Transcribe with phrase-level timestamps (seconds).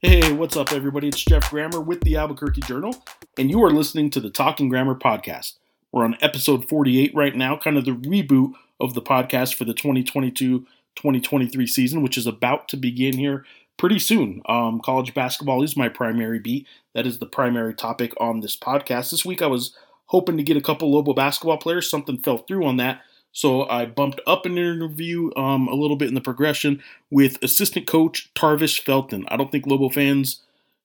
[0.00, 1.08] Hey, what's up, everybody?
[1.08, 2.94] It's Geoff Grammer with the Albuquerque Journal,
[3.36, 5.54] and you are listening to the Talking Grammer podcast.
[5.90, 9.74] We're on episode 48 right now, kind of the reboot of the podcast for the
[9.74, 10.60] 2022
[10.94, 13.44] 2023 season, which is about to begin here
[13.76, 14.40] pretty soon.
[14.48, 16.68] Um, college basketball is my primary beat.
[16.94, 19.10] That is the primary topic on this podcast.
[19.10, 19.74] This week I was
[20.06, 21.90] hoping to get a couple Lobo basketball players.
[21.90, 23.00] Something fell through on that.
[23.38, 27.86] So I bumped up an interview um, a little bit in the progression with assistant
[27.86, 29.26] coach Tarvis Felton.
[29.28, 30.40] I don't think Lobo fans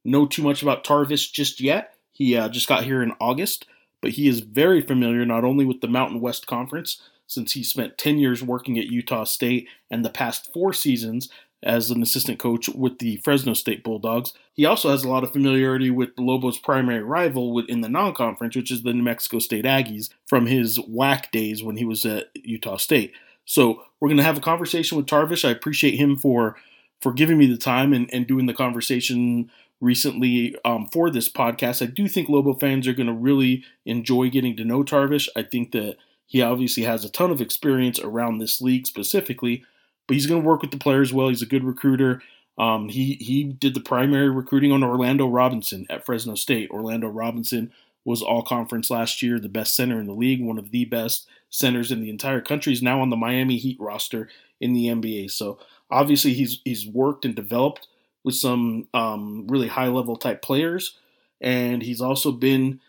[0.06, 1.96] know too much about Tarvis just yet.
[2.12, 3.66] He uh, just got here in August,
[4.02, 7.98] but he is very familiar not only with the Mountain West Conference, since he spent
[7.98, 11.30] 10 years working at Utah State and the past four seasons
[11.64, 14.34] as an assistant coach with the Fresno State Bulldogs.
[14.54, 18.56] He also has a lot of familiarity with Lobos' primary rival in the non conference,
[18.56, 22.28] which is the New Mexico State Aggies from his WAC days when he was at
[22.36, 23.14] Utah State.
[23.46, 25.48] So we're going to have a conversation with Tarvis.
[25.48, 26.56] I appreciate him for
[27.02, 31.82] for giving me the time and, and doing the conversation recently um, for this podcast.
[31.82, 35.28] I do think Lobo fans are going to really enjoy getting to know Tarvis.
[35.36, 39.66] I think that he obviously has a ton of experience around this league specifically,
[40.08, 41.30] but he's going to work with the players well.
[41.30, 42.22] He's a good recruiter.
[42.58, 46.70] Um, he he did the primary recruiting on Orlando Robinson at Fresno State.
[46.70, 47.72] Orlando Robinson
[48.06, 51.28] was all conference last year, the best center in the league, one of the best
[51.50, 52.72] centers in the entire country.
[52.72, 55.32] He's now on the Miami Heat roster in the NBA.
[55.32, 55.58] So
[55.90, 57.88] obviously he's he's worked and developed
[58.24, 60.98] with some um, really high level type players,
[61.42, 62.80] and he's also been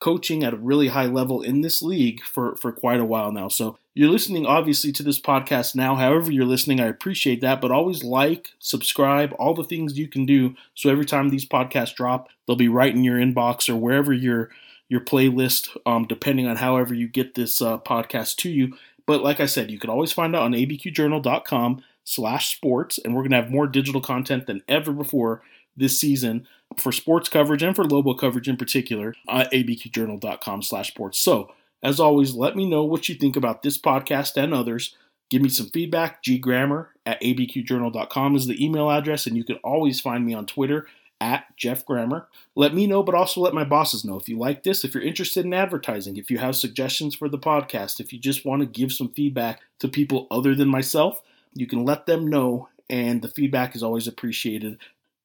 [0.00, 3.48] coaching at a really high level in this league for, for quite a while now.
[3.48, 5.94] So you're listening obviously to this podcast now.
[5.94, 7.60] However, you're listening, I appreciate that.
[7.60, 10.54] But always like, subscribe, all the things you can do.
[10.74, 14.50] So every time these podcasts drop, they'll be right in your inbox or wherever your
[14.88, 18.76] your playlist, um, depending on however you get this uh, podcast to you.
[19.06, 23.22] But like I said, you can always find out on abqjournal.com slash sports, and we're
[23.22, 25.42] going to have more digital content than ever before
[25.76, 30.88] this season for sports coverage and for Lobo coverage in particular uh, at abqjournal.com slash
[30.88, 31.18] sports.
[31.18, 31.52] So,
[31.82, 34.96] as always, let me know what you think about this podcast and others.
[35.30, 36.22] Give me some feedback.
[36.40, 40.86] Grammer at abqjournal.com is the email address, and you can always find me on Twitter
[41.20, 42.28] at Geoff Grammer.
[42.54, 45.02] Let me know, but also let my bosses know if you like this, if you're
[45.02, 48.66] interested in advertising, if you have suggestions for the podcast, if you just want to
[48.66, 51.22] give some feedback to people other than myself,
[51.54, 54.78] you can let them know, and the feedback is always appreciated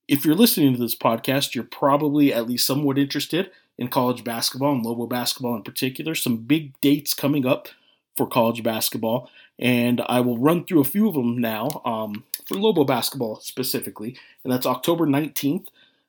[0.10, 4.74] if you're listening to this podcast, you're probably at least somewhat interested in college basketball
[4.74, 6.16] and Lobo basketball in particular.
[6.16, 7.70] Some big dates coming up
[8.18, 12.56] for college basketball, and I will run through a few of them now um, for
[12.56, 15.68] Lobo basketball specifically, and that's October 19th.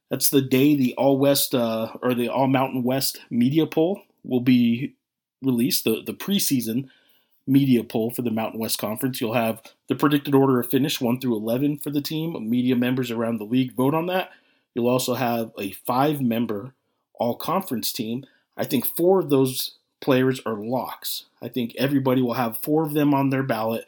[0.08, 4.40] That's the day the All West uh, or the All Mountain West media poll will
[4.40, 4.94] be
[5.42, 6.88] released, the, the preseason
[7.50, 9.20] media poll for the Mountain West Conference.
[9.20, 12.48] You'll have the predicted order of finish 1 through 11 for the team.
[12.48, 14.30] Media members around the league vote on that.
[14.74, 16.74] You'll also have a five member
[17.14, 18.24] all conference team.
[18.56, 21.24] I think four of those players are locks.
[21.42, 23.84] I think everybody will have four of them on their ballot.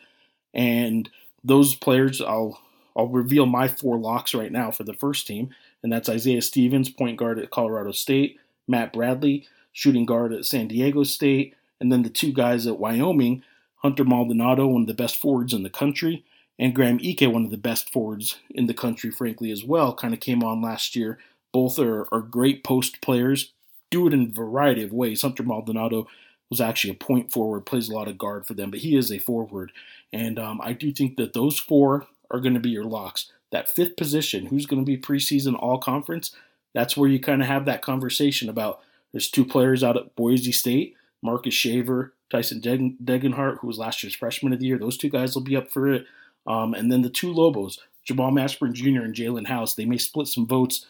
[0.53, 1.09] And
[1.45, 2.61] those players, I'll
[2.97, 5.51] I'll reveal my four locks right now for the first team,
[5.83, 10.69] and that's Isaiah Stevens, point guard at Colorado State, Matt Bradley, shooting guard at San
[10.69, 13.43] Diego State, and then the two guys at Wyoming,
[13.83, 16.25] Hunter Maldonado, one of the best forwards in the country,
[16.59, 20.15] and Graham Ike, one of the best forwards in the country, frankly, as well, kind
[20.15, 21.19] of came on last year.
[21.53, 23.53] Both are, are great post players,
[23.91, 25.23] do it in a variety of ways.
[25.23, 26.07] Hunter Maldonado
[26.49, 29.11] was actually a point forward, plays a lot of guard for them, but he is
[29.11, 29.73] a forward.
[30.13, 33.33] And um, I do think that those four are going to be your locks.
[33.51, 36.35] That fifth position, who's going to be preseason all conference,
[36.73, 38.81] that's where you kind of have that conversation about
[39.13, 44.15] there's two players out at Boise State Marcus Shaver, Tyson Degenhart, who was last year's
[44.15, 44.79] freshman of the year.
[44.79, 46.07] Those two guys will be up for it.
[46.47, 49.03] Um, and then the two Lobos, Jamal Mashburn Jr.
[49.03, 50.87] and Jalen House, they may split some votes.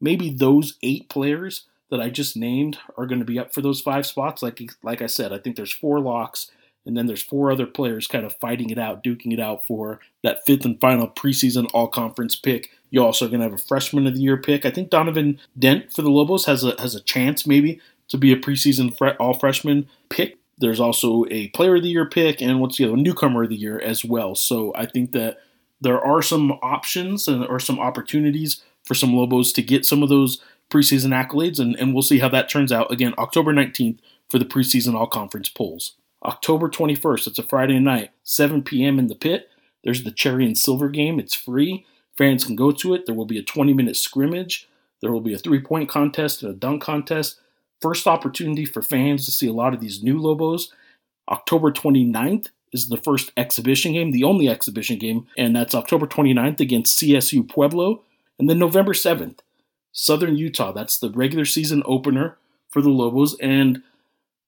[0.00, 3.80] Maybe those eight players that I just named are going to be up for those
[3.80, 4.42] five spots.
[4.42, 6.50] Like like I said, I think there's four locks,
[6.84, 9.98] and then there's four other players kind of fighting it out, duking it out for
[10.22, 12.70] that fifth and final preseason all conference pick.
[12.90, 14.64] You're also going to have a freshman of the year pick.
[14.64, 18.32] I think Donovan Dent for the Lobos has a has a chance maybe to be
[18.32, 20.39] a preseason all freshman pick.
[20.60, 23.56] There's also a player of the year pick and what's the other newcomer of the
[23.56, 24.34] year as well.
[24.34, 25.38] So I think that
[25.80, 30.08] there are some options and or some opportunities for some Lobos to get some of
[30.08, 32.92] those preseason accolades, and, and we'll see how that turns out.
[32.92, 33.98] Again, October 19th
[34.28, 35.96] for the preseason all conference polls.
[36.24, 38.98] October 21st, it's a Friday night, 7 p.m.
[38.98, 39.48] in the pit.
[39.82, 41.18] There's the Cherry and Silver game.
[41.18, 41.86] It's free.
[42.16, 43.06] Fans can go to it.
[43.06, 44.68] There will be a 20 minute scrimmage.
[45.00, 47.40] There will be a three point contest and a dunk contest
[47.80, 50.72] first opportunity for fans to see a lot of these new Lobos.
[51.28, 56.60] October 29th is the first exhibition game, the only exhibition game, and that's October 29th
[56.60, 58.02] against CSU Pueblo.
[58.38, 59.40] And then November 7th,
[59.92, 60.72] Southern Utah.
[60.72, 62.38] That's the regular season opener
[62.70, 63.36] for the Lobos.
[63.40, 63.82] And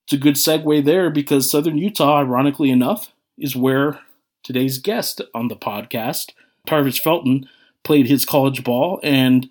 [0.04, 4.00] it's a good segue there because Southern Utah, ironically enough, is where
[4.42, 6.30] today's guest on the podcast,
[6.66, 7.48] Tarvis Felton,
[7.84, 9.00] played his college ball.
[9.02, 9.50] And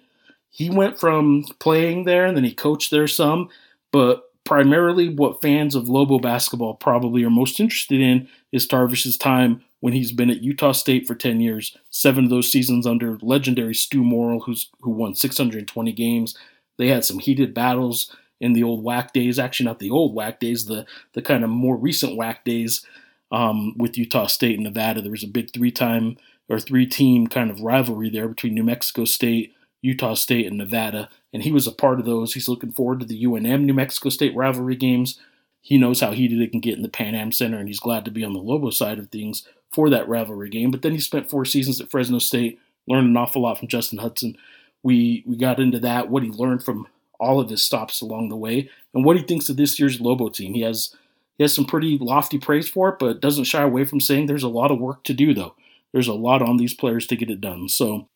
[0.49, 3.49] he went from playing there and then he coached there some,
[3.91, 9.63] but primarily what fans of Lobo basketball probably are most interested in is Tarvis's time
[9.79, 13.73] when he's been at Utah State for 10 years, seven of those seasons under legendary
[13.75, 16.37] Stu Morrill, who's who won 620 games.
[16.77, 20.39] They had some heated battles in the old WAC days, actually not the old WAC
[20.39, 22.85] days, the the kind of more recent WAC days
[23.31, 25.01] um, with Utah State and Nevada.
[25.01, 26.17] There was a big three-time
[26.49, 31.43] or three-team kind of rivalry there between New Mexico State, Utah State, and Nevada, and
[31.43, 32.33] he was a part of those.
[32.33, 35.19] He's looking forward to the UNM New Mexico State rivalry games.
[35.61, 38.05] He knows how heated it can get in the Pan Am Center, and he's glad
[38.05, 40.71] to be on the Lobo side of things for that rivalry game.
[40.71, 43.99] But then he spent four seasons at Fresno State, learned an awful lot from Justin
[43.99, 44.35] Hutson.
[44.83, 46.87] We we got into that, what he learned from
[47.19, 50.29] all of his stops along the way, and what he thinks of this year's Lobo
[50.29, 50.53] team.
[50.53, 50.95] He has
[51.37, 54.43] he has some pretty lofty praise for it, but doesn't shy away from saying there's
[54.43, 55.55] a lot of work to do though.
[55.91, 57.67] There's a lot on these players to get it done.
[57.69, 58.07] So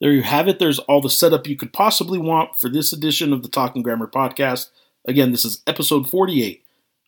[0.00, 0.58] there you have it.
[0.58, 4.06] There's all the setup you could possibly want for this edition of the Talking Grammer
[4.06, 4.70] podcast.
[5.06, 6.64] Again, this is episode 48.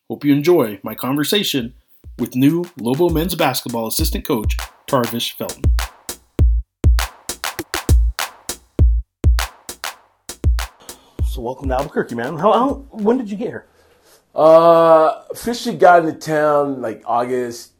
[0.09, 1.73] Hope you enjoy my conversation
[2.19, 4.57] with new Lobo men's basketball assistant coach
[4.87, 5.63] Tarvis Felton.
[11.25, 12.37] So welcome to Albuquerque, man.
[12.37, 13.65] How, how when did you get here?
[14.35, 17.71] Uh, officially got into town like August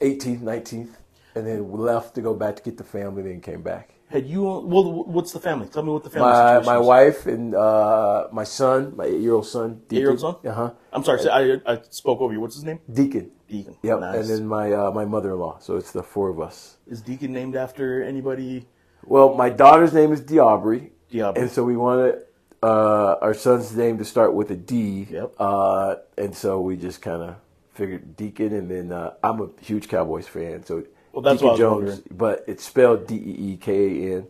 [0.00, 0.88] 18th, 19th,
[1.34, 3.22] and then left to go back to get the family.
[3.22, 3.94] Then came back.
[4.08, 4.42] Had you?
[4.42, 5.68] Well, what's the family?
[5.68, 6.30] Tell me what the family.
[6.30, 6.86] My my is.
[6.86, 9.80] wife and uh, my son, my eight year old son.
[9.90, 10.36] Eight-year-old son?
[10.44, 10.70] Uh huh.
[10.92, 12.40] I'm sorry, I, I spoke over you.
[12.40, 12.80] What's his name?
[12.90, 13.30] Deekan.
[13.50, 13.76] Deekan.
[13.82, 14.00] Yep.
[14.00, 14.18] Nice.
[14.18, 15.58] And then my uh, my mother in law.
[15.60, 16.76] So it's the four of us.
[16.86, 18.66] is Deekan named after anybody?
[19.04, 20.90] Well, my daughter's name is Diabri.
[21.10, 21.38] Diabri.
[21.38, 22.22] And so we wanted
[22.62, 25.08] uh, our son's name to start with a D.
[25.10, 25.34] Yep.
[25.38, 27.36] Uh, and so we just kind of
[27.72, 31.58] figured Deekan, and then uh, I'm a huge Cowboys fan, so Well, that's Deacon what
[31.58, 32.02] Jones, wondering.
[32.10, 33.72] but it's spelled D E E K
[34.12, 34.26] A N.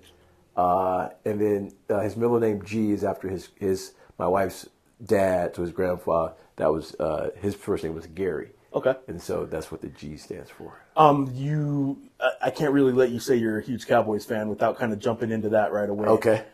[0.56, 4.68] Uh, and then uh, his middle name G is after his his my wife's
[5.04, 6.34] dad, so his grandfather.
[6.56, 8.94] That was uh, his first name was Gary, Okay.
[9.08, 10.78] and so that's what the G stands for.
[10.96, 14.76] Um, you, I, I can't really let you say you're a huge Cowboys fan without
[14.76, 16.06] kind of jumping into that right away.
[16.08, 16.44] Okay.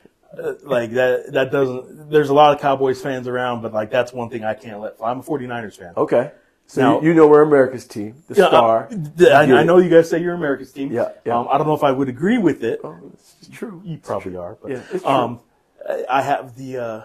[0.41, 4.13] Uh, like that, that doesn't, there's a lot of Cowboys fans around, but like that's
[4.13, 5.95] one thing I can't let, I'm a 49ers fan.
[5.97, 6.31] Okay.
[6.71, 8.89] So Now- you, you know we're America's team, the Yeah, star.
[9.17, 10.93] th- I, I know you guys say you're America's team.
[10.93, 11.39] Yeah, yeah.
[11.39, 12.81] Um, I don't know if I would agree with it.
[12.85, 13.81] Oh, it's true.
[13.85, 15.11] You probably are, but Yeah, it's true.
[15.11, 15.41] um,
[15.89, 17.01] I- I have the uh,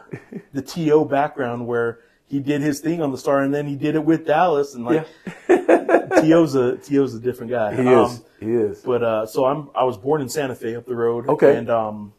[0.54, 1.06] the T.O.
[1.06, 4.26] background where he did his thing on the Star, and then he did it with
[4.28, 5.08] Dallas, and like
[5.48, 7.74] T.O.'s a T.O.'s a different guy.
[7.82, 8.22] He Um, is.
[8.42, 8.80] He is.
[8.82, 11.30] But uh, so I'm I was born in Santa Fe up the road.
[11.30, 11.56] Okay.
[11.56, 12.14] And um,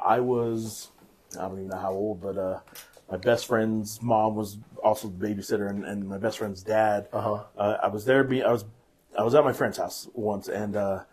[0.00, 0.88] I was
[1.36, 2.60] I don't even know how old, but uh,
[3.10, 7.08] my best friend's mom was also the babysitter, and, and my best friend's dad.
[7.12, 7.44] Uh-huh.
[7.56, 8.22] Uh, I was there.
[8.24, 8.64] Be I was
[9.18, 11.04] I was at my friend's house once, and uh,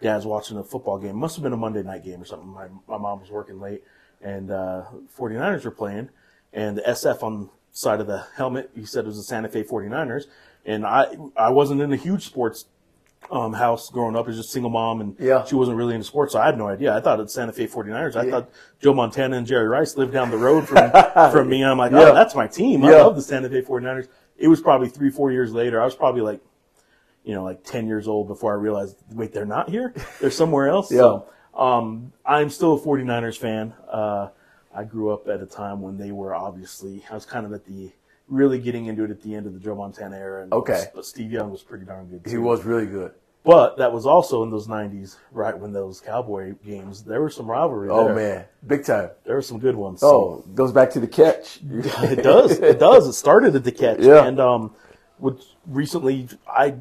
[0.00, 1.16] dad's watching a football game.
[1.16, 2.48] Must have been a Monday night game or something.
[2.48, 3.82] My my mom was working late,
[4.20, 4.84] and uh,
[5.18, 6.10] 49ers were playing,
[6.52, 9.48] and the SF on the side of the helmet, he said it was the Santa
[9.48, 10.24] Fe 49ers.
[10.64, 12.66] And I I wasn't in a huge sports
[13.32, 14.26] um, house growing up.
[14.26, 15.42] Was just single mom, and Yeah.
[15.44, 16.94] she wasn't really into sports, so I had no idea.
[16.94, 18.14] I thought it's Santa Fe 49ers.
[18.14, 20.90] I thought Joe Montana and Jerry Rice lived down the road from,
[21.32, 22.10] from me, and I'm like, Yeah.
[22.10, 22.84] oh, that's my team.
[22.84, 24.08] I love the Santa Fe 49ers.
[24.36, 25.80] It was probably three, four years later.
[25.80, 26.40] I was probably like,
[27.24, 29.94] you know, like 10 years old before I realized, wait, they're not here?
[30.20, 30.90] They're somewhere else?
[30.92, 33.72] So, um, I'm still a 49ers fan.
[33.90, 34.28] Uh,
[34.74, 37.64] I grew up at a time when they were obviously, I was kind of at
[37.66, 37.92] the,
[38.28, 40.42] really getting into it at the end of the Joe Montana era.
[40.44, 40.84] And Okay.
[40.94, 42.22] But Steve Young was pretty darn good.
[42.30, 43.12] He was really good.
[43.44, 47.02] But that was also in those '90s, right when those Cowboy games.
[47.02, 47.88] There were some rivalry.
[47.90, 48.14] Oh there.
[48.14, 49.10] man, big time.
[49.24, 50.00] there were some good ones.
[50.02, 51.58] Oh, goes back to the catch.
[51.68, 52.52] it does.
[52.60, 53.08] It does.
[53.08, 54.24] It started at the catch, Yeah.
[54.26, 54.74] and um,
[55.18, 56.76] which recently I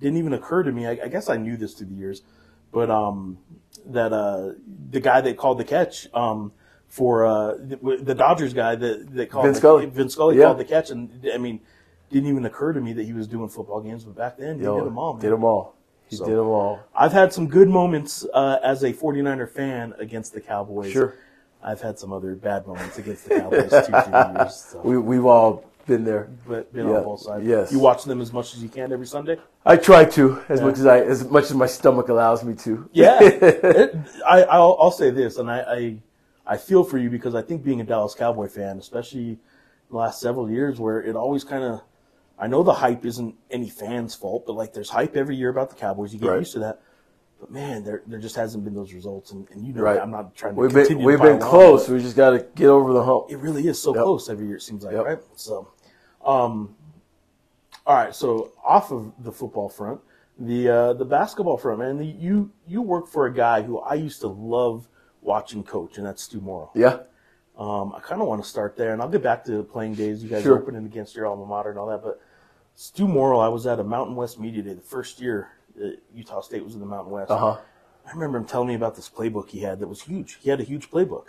[0.00, 0.86] didn't even occur to me.
[0.86, 2.22] I, I guess I knew this through the years,
[2.70, 3.38] but um,
[3.86, 4.52] that uh,
[4.90, 6.52] the guy that called the catch um
[6.86, 9.86] for uh the, the Dodgers guy that that called Vin the, Scully.
[9.86, 10.44] Vin Scully Yeah.
[10.44, 11.58] called the catch, and I mean,
[12.08, 14.04] didn't even occur to me that he was doing football games.
[14.04, 15.14] But back then, he Yo, did them all.
[15.14, 15.22] man.
[15.22, 15.74] Did them all.
[16.08, 16.80] He So- did them all.
[16.94, 20.90] I've had some good moments uh, as a 49er fan against the Cowboys.
[20.92, 21.14] Sure.
[21.62, 24.54] I've had some other bad moments against the Cowboys too years.
[24.72, 24.80] So.
[24.84, 26.28] We we've all been there.
[26.46, 26.98] But been Yeah.
[26.98, 27.44] on both sides.
[27.44, 27.72] Yes.
[27.72, 29.38] You watch them as much as you can every Sunday.
[29.66, 30.66] I try to as Yeah.
[30.66, 32.88] much as I as much as my stomach allows me to.
[32.92, 33.18] Yeah.
[33.22, 33.96] It-
[34.26, 35.96] I, I'll, I'll say this, and I, I
[36.46, 39.38] I feel for you because I think being a Dallas Cowboy fan, especially
[39.90, 41.80] the last several years, where it always kind of
[42.38, 45.70] I know the hype isn't any fan's fault, but like there's hype every year about
[45.70, 46.12] the Cowboys.
[46.12, 46.38] You get Right.
[46.38, 46.80] used to that.
[47.40, 50.00] But man, there there just hasn't been those results, and, and you know, Right.
[50.00, 50.60] I'm not trying to.
[50.60, 51.88] We've been continue we've been on, close.
[51.88, 53.26] We just got to get over the hump.
[53.30, 54.02] It really is so Yep.
[54.02, 54.56] close every year.
[54.56, 55.04] It seems like, Yep.
[55.04, 55.18] right?
[55.36, 55.68] So,
[56.24, 56.74] um,
[57.86, 58.14] all right.
[58.14, 60.00] So off of the football front,
[60.38, 61.98] the uh, the basketball front, man.
[61.98, 64.88] The, you you work for a guy who I used to love
[65.20, 66.70] watching coach, and that's Stu Morrill.
[66.74, 67.00] Yeah.
[67.56, 70.22] Um, I kind of want to start there, and I'll get back to playing days.
[70.22, 70.58] You guys Sure.
[70.58, 72.20] opening against your alma mater and all that, but
[72.80, 76.40] Stu Morrill, I was at a Mountain West Media Day the first year that Utah
[76.40, 77.28] State was in the Mountain West.
[77.28, 77.56] Uh huh.
[78.06, 80.38] I remember him telling me about this playbook he had that was huge.
[80.40, 81.24] He had a huge playbook,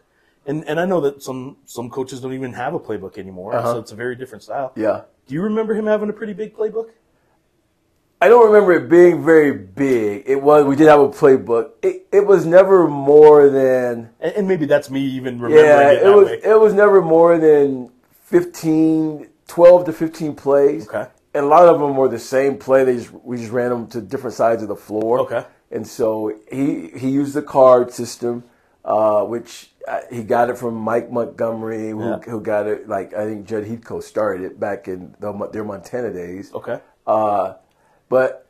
[0.45, 3.73] and and I know that some some coaches don't even have a playbook anymore, Uh-huh.
[3.73, 4.73] so it's a very different style.
[4.75, 5.01] Yeah.
[5.25, 6.89] Do you remember him having a pretty big playbook?
[8.21, 10.25] I don't remember it being very big.
[10.27, 10.65] It was.
[10.67, 11.71] We did have a playbook.
[11.81, 14.11] It, it was never more than.
[14.19, 15.91] And, and maybe that's me even remembering Yeah.
[15.93, 16.25] it It was.
[16.27, 16.41] way.
[16.43, 17.91] It was never more than
[18.25, 20.87] 15, 12 to fifteen plays.
[20.87, 21.07] Okay.
[21.33, 22.83] And a lot of them were the same play.
[22.83, 25.19] They just we just ran them to different sides of the floor.
[25.21, 25.45] Okay.
[25.71, 28.43] And so he he used the card system,
[28.83, 32.17] uh, which uh, he got it from Mike Montgomery, who, Yeah.
[32.19, 32.87] who got it.
[32.89, 36.51] Like I think Judd Heathcote started it back in the, their Montana days.
[36.53, 36.79] Okay.
[37.05, 37.53] Uh,
[38.09, 38.47] but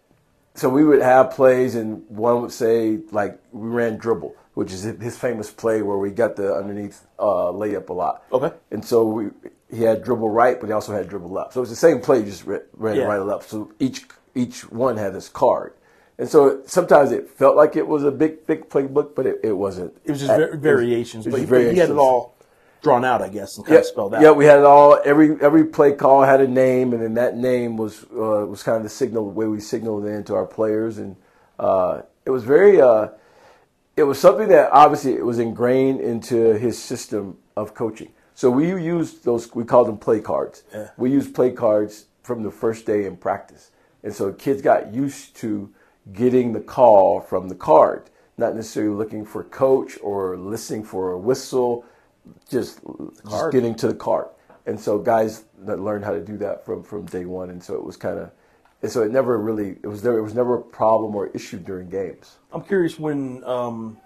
[0.56, 4.84] so we would have plays, and one would say like we ran dribble, which is
[4.84, 8.24] his famous play where we got the underneath uh, layup a lot.
[8.32, 8.56] Okay.
[8.72, 9.26] And so we
[9.72, 11.54] he had dribble right, but he also had dribble left.
[11.54, 12.62] So it's the same play, just ran,
[12.96, 13.04] Yeah.
[13.04, 13.50] right or left.
[13.50, 15.74] So each each one had his card.
[16.18, 19.54] And so sometimes it felt like it was a big, big playbook, but it, it
[19.54, 19.96] wasn't.
[20.04, 22.36] It was just was- variations, it was but, he, just but he had it all
[22.82, 24.22] drawn out, I guess, and kind Yeah, of spelled out.
[24.22, 25.00] yeah, we had it all.
[25.06, 28.78] Every every play call had a name, and then that name was uh, was kind
[28.78, 31.16] of the signal, the way we signaled it into our players, and
[31.60, 32.82] uh, it was very.
[32.82, 33.10] Uh,
[33.98, 38.12] it was something that obviously it was ingrained into his system of coaching.
[38.40, 39.54] So we used those.
[39.54, 40.64] We called them play cards.
[40.74, 40.92] Yeah.
[40.96, 45.36] We used play cards from the first day in practice, and so kids got used
[45.42, 45.70] to
[46.14, 51.18] getting the call from the card, not necessarily looking for coach or listening for a
[51.18, 51.84] whistle
[52.50, 52.80] just,
[53.30, 54.32] just getting to the cart.
[54.66, 57.50] And so guys that learned how to do that from, from day one.
[57.50, 58.32] And so it was kind of,
[58.82, 61.60] and so it never really, it was there, it was never a problem or issue
[61.60, 62.38] during games.
[62.54, 63.44] I'm curious when.
[63.44, 63.98] Um,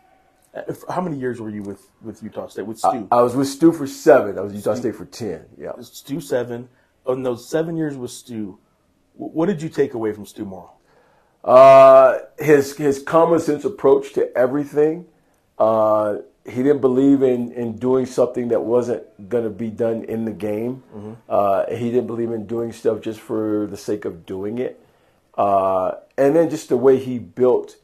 [0.89, 3.07] how many years were you with, with Utah State with Stu?
[3.11, 4.37] I was with Stu for seven.
[4.37, 5.45] I was Utah State for 10.
[5.57, 5.71] Yeah.
[5.81, 6.69] Stu seven.
[7.07, 8.59] In those seven years with Stu,
[9.15, 10.75] what did you take away from Stu Morrill?
[11.43, 15.05] Uh, his, his common sense approach to everything.
[15.57, 20.25] Uh, he didn't believe in, in doing something that wasn't going to be done in
[20.25, 20.83] the game.
[21.27, 24.79] Uh, he didn't believe in doing stuff just for the sake of doing it.
[25.35, 27.77] Uh, and then just the way he built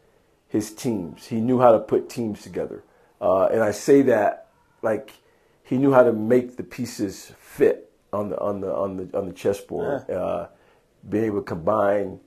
[0.50, 1.27] his teams.
[1.27, 2.84] He knew how to put teams together.
[3.22, 4.48] Uh, and I say that
[4.82, 5.13] like
[5.63, 9.27] he knew how to make the pieces fit on the on the on the on
[9.27, 10.10] the chessboard.
[10.10, 10.48] Uh,
[11.08, 12.20] being able to combine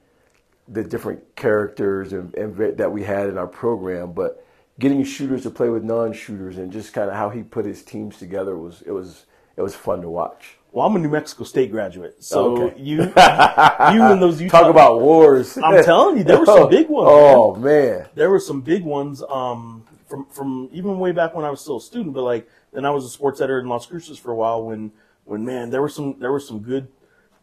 [0.69, 4.47] the different characters and, and that we had in our program, but
[4.79, 8.17] getting shooters to play with non-shooters and just kind of how he put his teams
[8.19, 9.27] together was it was
[9.57, 10.57] it was fun to watch.
[10.73, 12.81] Well, I'm a New Mexico State graduate, so Okay.
[12.81, 14.61] you, you and those Utah.
[14.63, 15.59] Talk about wars.
[15.63, 18.07] I'm telling you, there were some big ones, Oh man.
[18.15, 21.77] there were some big ones um, from from even way back when I was still
[21.77, 22.15] a student.
[22.15, 24.65] But like then I was a sports editor in Las Cruces for a while.
[24.65, 24.93] When
[25.25, 26.89] when man, there were some there were some good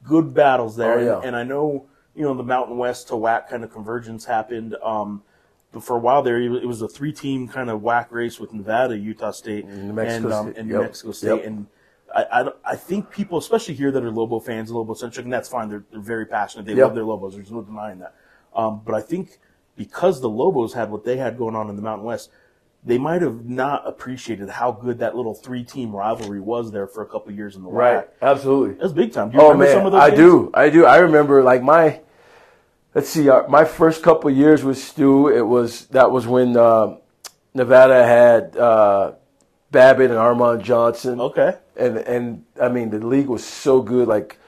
[0.03, 0.98] good battles there.
[1.00, 1.15] Oh, yeah.
[1.17, 4.75] and, and I know you know the Mountain West to WAC kind of convergence happened.
[4.83, 5.21] Um,
[5.71, 8.53] but for a while there, it was a three team kind of WAC race with
[8.53, 10.57] Nevada, Utah State, New Mexico and, um, State.
[10.57, 10.81] and New Yep.
[10.81, 11.27] Mexico State.
[11.27, 11.45] Yep.
[11.45, 11.67] And
[12.15, 15.49] I, I, I think people, especially here that are Lobo fans, Lobo centric, and that's
[15.49, 15.69] fine.
[15.69, 16.65] They're, they're very passionate.
[16.65, 16.85] They Yep.
[16.87, 17.35] love their Lobos.
[17.35, 18.15] There's no denying that.
[18.55, 19.39] Um, but I think
[19.75, 22.29] because the Lobos had what they had going on in the Mountain West,
[22.83, 27.03] they might have not appreciated how good that little three team rivalry was there for
[27.03, 28.07] a couple of years in the Right.
[28.21, 28.75] Absolutely.
[28.75, 29.29] That's big time.
[29.29, 30.17] Do you Oh remember man, some of those I games?
[30.19, 30.51] do.
[30.53, 30.85] I do.
[30.85, 31.99] I remember like my.
[32.95, 33.29] Let's see.
[33.29, 36.97] Uh, my first couple years with Stu, it was that was when uh,
[37.53, 39.13] Nevada had uh,
[39.71, 41.19] Babbitt and Armon Johnson.
[41.19, 41.55] Okay.
[41.75, 44.07] And and I mean the league was so good.
[44.07, 44.39] Like,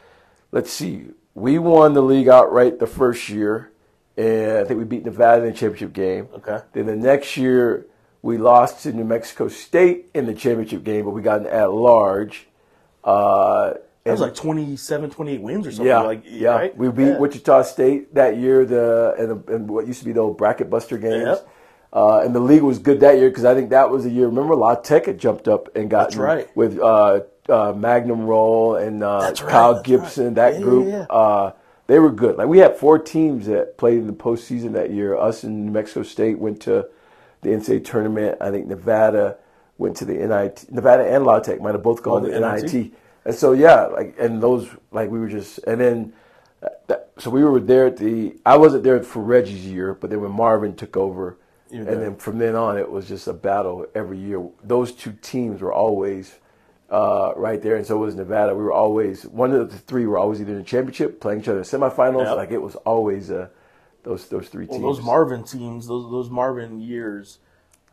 [0.52, 3.72] let's see, we won the league outright the first year,
[4.18, 6.28] and I think we beat Nevada in the championship game.
[6.36, 6.60] Okay.
[6.74, 7.86] Then the next year
[8.22, 11.72] we lost to New Mexico State in the championship game, but we got an at
[11.72, 12.48] large.
[13.04, 13.74] Uh,
[14.04, 15.88] That was like 27, 28 wins or something.
[15.88, 16.50] yeah, Like, yeah.
[16.50, 16.78] right?
[16.78, 17.18] We beat Yeah.
[17.18, 18.66] Wichita State that year.
[18.66, 21.26] The and, the, and what used to be the old bracket buster games.
[21.26, 21.50] Yep.
[21.94, 24.28] Uh, and the league was good that year because I think that was the year.
[24.28, 26.48] Remember, La Tech had jumped up and got right.
[26.56, 30.28] with uh, uh, Magnum Rolle and uh, right, Kyle Gibson.
[30.28, 30.36] right.
[30.36, 31.06] That Yeah, yeah, group, yeah.
[31.10, 31.52] Uh,
[31.88, 32.38] they were good.
[32.38, 35.18] Like we had four teams that played in the postseason that year.
[35.18, 36.88] Us and New Mexico State went to
[37.42, 38.38] the NCAA tournament.
[38.40, 39.38] I think Nevada
[39.78, 40.68] went to the NIT.
[40.72, 42.74] Nevada and La Tech might have both gone Oh, to the NIT.
[42.74, 42.94] NIT.
[43.26, 46.14] And so yeah, like and those like we were just and then
[46.88, 48.36] that, so we were there at the.
[48.46, 51.38] I wasn't there for Reggie's year, but then when Marvin took over,
[51.72, 54.46] You were and then from then on, it was just a battle every year.
[54.64, 56.38] Those two teams were always
[56.90, 58.54] uh, right there, and so was Nevada.
[58.54, 61.48] We were always one of the three were always either in the championship, playing each
[61.48, 62.26] other in semifinals.
[62.26, 62.36] Yep.
[62.38, 63.48] Like it was always uh,
[64.04, 64.82] those those three teams.
[64.82, 67.40] Well, those Marvin teams, those those Marvin years,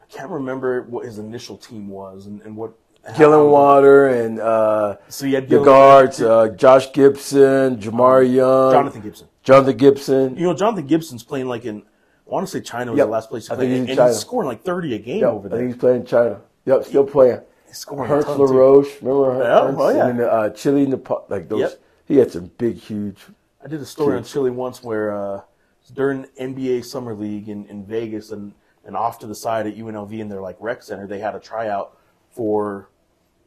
[0.02, 2.72] I can't remember what his initial team was and, and what.
[3.10, 9.28] Gillenwater and uh, So you had the guards, uh, Josh Gibson, Jahmar Young, Jonathan Gibson.
[9.42, 10.36] Jonathan Gibson.
[10.36, 11.84] You know, Jonathan Gibson's playing like in.
[12.28, 13.06] I want to say China was Yep.
[13.06, 14.08] the last place played, think he's and in China.
[14.10, 15.66] he's scoring like thirty a game Yep, over I think there.
[15.68, 16.40] he's playing in China.
[16.66, 17.40] Yep, still playing.
[17.66, 18.42] He's scoring a Hernst ton, too.
[18.44, 19.78] LaRoche, remember Hernst?
[19.80, 20.06] oh, yeah.
[20.08, 21.60] And uh, Chili, Nephawe, like those.
[21.60, 21.80] Yep.
[22.06, 23.18] He had some big, huge.
[23.64, 25.40] I did a story on Chili once where uh,
[25.94, 28.52] during NBA Summer League in, in Vegas and,
[28.84, 31.40] and off to the side at UNLV in their like rec center, they had a
[31.40, 31.96] tryout
[32.30, 32.88] for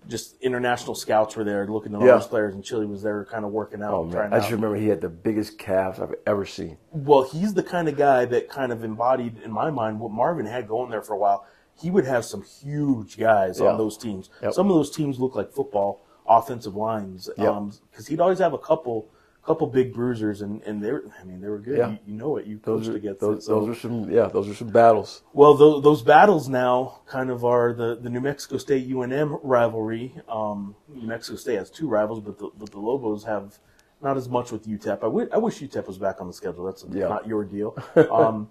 [0.07, 2.13] just international scouts were there looking at all Yeah.
[2.13, 3.93] those players, and Chili was there kind of working out.
[3.93, 4.53] Oh man, I just out.
[4.53, 6.77] remember he had the biggest calves I've ever seen.
[6.91, 10.45] Well, he's the kind of guy that kind of embodied, in my mind, what Marvin
[10.47, 11.45] had going there for a while.
[11.79, 13.69] He would have some huge guys Yeah.
[13.69, 14.29] on those teams.
[14.41, 14.53] Yep.
[14.53, 17.29] Some of those teams look like football offensive lines.
[17.37, 17.47] Yep.
[17.47, 19.07] Um, because he'd always have a couple,
[19.43, 21.77] couple big bruisers, and and they were, I mean, they were good.
[21.77, 21.89] Yeah.
[21.91, 22.45] You, you know it.
[22.45, 23.41] You Those coached are against those, it.
[23.43, 23.59] So.
[23.65, 25.23] those are some yeah those are some battles.
[25.33, 30.13] Well, those, those battles now kind of are the, the New Mexico State UNM rivalry.
[30.29, 33.57] Um, New Mexico State has two rivals, but the, but the Lobos have
[34.01, 35.03] not as much with UTEP.
[35.31, 36.65] I wish UTEP was back on the schedule.
[36.65, 37.07] That's Yeah.
[37.07, 37.77] not your deal.
[38.11, 38.49] Um,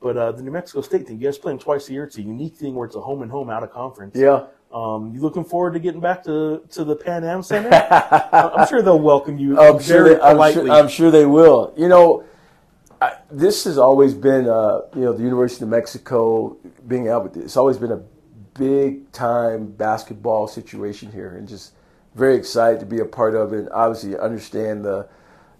[0.00, 2.02] but uh, the New Mexico State thing, you guys play them twice a year.
[2.04, 4.16] It's a unique thing where it's a home and home out of conference.
[4.16, 7.68] Yeah, Um, you looking forward to getting back to, to the Pan Am Center?
[8.32, 10.14] I'm sure they'll welcome you I'm sure.
[10.14, 11.74] They, I'm, sure I'm sure they will.
[11.76, 12.24] You know,
[13.00, 16.56] I, this has always been uh, you know the University of Mexico
[16.88, 18.02] being out with it's always been a
[18.58, 21.72] big time basketball situation here, and just
[22.14, 23.58] very excited to be a part of it.
[23.60, 25.06] And obviously, understand the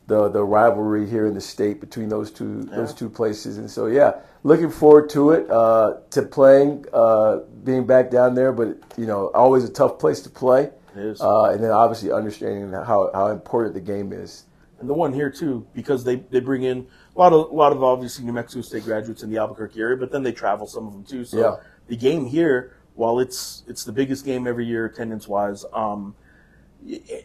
[0.07, 3.59] the the rivalry here in the state between those two those two places.
[3.59, 8.53] And so, yeah, looking forward to it, uh, to playing, uh, being back down there.
[8.53, 10.71] But you know, always a tough place to play.
[10.97, 11.21] It is.
[11.21, 14.45] Uh, and then obviously understanding how how important the game is.
[14.81, 17.73] and the one here too, because they, they bring in a lot of a lot
[17.73, 20.87] of obviously New Mexico State graduates in the Albuquerque area, but then they travel some
[20.87, 21.25] of them too.
[21.25, 21.57] So Yeah.
[21.87, 26.15] the game here, while it's it's the biggest game every year attendance wise, um,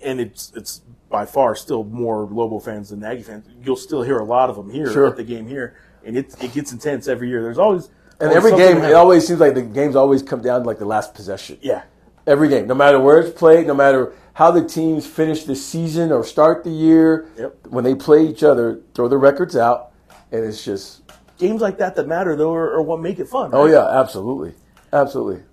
[0.04, 3.46] and it's it's by far still more Lobo fans than Aggie fans.
[3.64, 5.08] You'll still hear a lot of them here Sure.
[5.08, 7.42] at the game here, and it it gets intense every year.
[7.44, 7.90] There's always
[8.20, 10.80] And always every game, it always seems like the games always come down to like
[10.80, 11.58] the last possession.
[11.62, 11.84] yeah.
[12.26, 16.12] Every game, no matter where it's played, no matter how the teams finish the season
[16.12, 17.68] or start the year, Yep.
[17.70, 19.92] when they play each other, throw the records out,
[20.34, 21.04] and it's just,
[21.38, 23.52] Games like that that matter though are, are what make it fun.
[23.54, 24.56] oh yeah, absolutely,
[24.92, 25.44] absolutely.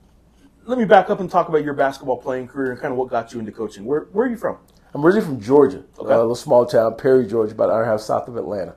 [0.67, 3.09] Let me back up and talk about your basketball playing career and kind of what
[3.11, 3.85] got you into coaching.
[3.85, 4.57] Where where are you from?
[4.95, 6.13] I'm originally from Georgia, Okay.
[6.13, 8.77] a little small town, Perry, Georgia, about an hour and a half south of Atlanta.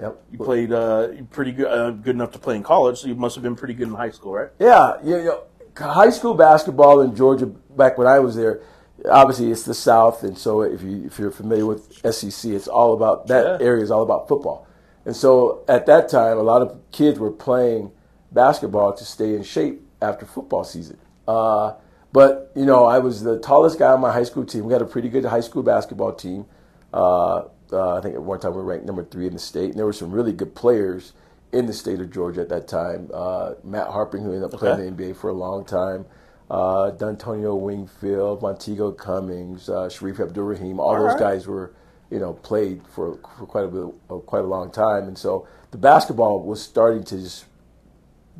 [0.00, 0.22] Yep.
[0.32, 3.34] You played uh, pretty good, uh, good enough to play in college, so you must
[3.34, 4.48] have been pretty good in high school, right?
[4.58, 5.42] Yeah, you know,
[5.76, 8.62] high school basketball in Georgia back when I was there.
[9.10, 12.92] Obviously, it's the South, and so if you if you're familiar with SEC, it's all
[12.94, 13.66] about that Yeah.
[13.66, 14.66] area is all about football.
[15.06, 17.92] And so at that time, a lot of kids were playing
[18.32, 20.98] basketball to stay in shape after football season.
[21.28, 21.72] Uh,
[22.12, 24.64] but you know, I was the tallest guy on my high school team.
[24.64, 26.46] We had a pretty good high school basketball team.
[26.92, 29.70] Uh, uh, I think at one time we were ranked number three in the state,
[29.70, 31.12] and there were some really good players
[31.52, 33.08] in the state of Georgia at that time.
[33.14, 34.86] Uh, Matt Harpring, who ended up playing Okay.
[34.88, 36.04] in the NBA for a long time,
[36.50, 41.18] uh, Dontonio Wingfield, Montego Cummings, uh, Shareef Abdur-Rahim, all, All those right.
[41.18, 41.72] guys were,
[42.10, 45.46] you know, played for, for quite a bit, uh, quite a long time, and so
[45.70, 47.44] the basketball was starting to just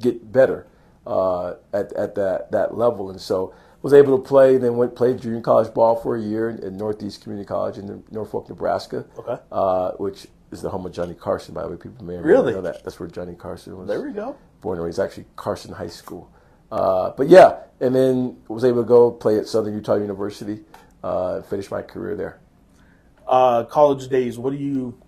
[0.01, 0.67] get better
[1.07, 4.59] uh, at at that that level, and so was able to play.
[4.59, 8.49] Then went played junior college ball for a year at Northeast Community College in Norfolk,
[8.49, 9.05] Nebraska.
[9.19, 9.39] Okay.
[9.51, 11.77] Uh, which is the home of Johnny Carson, by the way.
[11.77, 12.53] People may Really?
[12.53, 12.83] know that.
[12.85, 14.37] That's where Johnny Carson was There we go.
[14.61, 14.99] born and raised.
[14.99, 16.29] Actually, Carson High School.
[16.73, 20.61] Uh, but yeah, and then was able to go play at Southern Utah University.
[21.03, 22.39] Uh, and finish my career there.
[23.27, 24.39] Uh, college days.
[24.39, 25.01] What do you?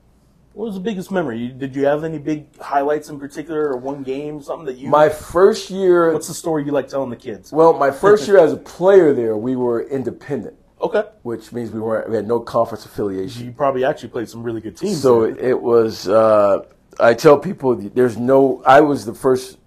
[0.55, 1.49] What was the biggest memory?
[1.49, 4.89] Did you have any big highlights in particular, or one game, something that you?
[4.89, 7.53] My first year, what's the story you like telling the kids?
[7.53, 10.57] well, my first year as a player there, we were independent.
[10.81, 11.05] Okay.
[11.23, 13.47] which means we weren't we had no conference affiliation.
[13.47, 15.01] You probably actually played some really good teams.
[15.01, 15.39] So there.
[15.39, 16.09] it was.
[16.09, 16.67] Uh,
[16.99, 18.63] I tell people there's no.
[18.67, 19.59] I was the first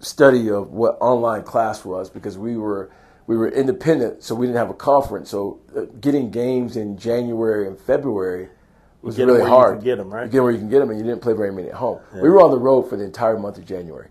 [0.00, 2.90] study of what online class was because we were
[3.26, 5.30] we were independent, so we didn't have a conference.
[5.30, 8.50] So uh, getting games in January and February
[9.02, 9.76] was really where you hard.
[9.76, 10.26] can get 'em, right?
[10.26, 12.00] You get where you can get them, and you didn't play very many at home.
[12.14, 14.08] We were on the road for the entire month of January,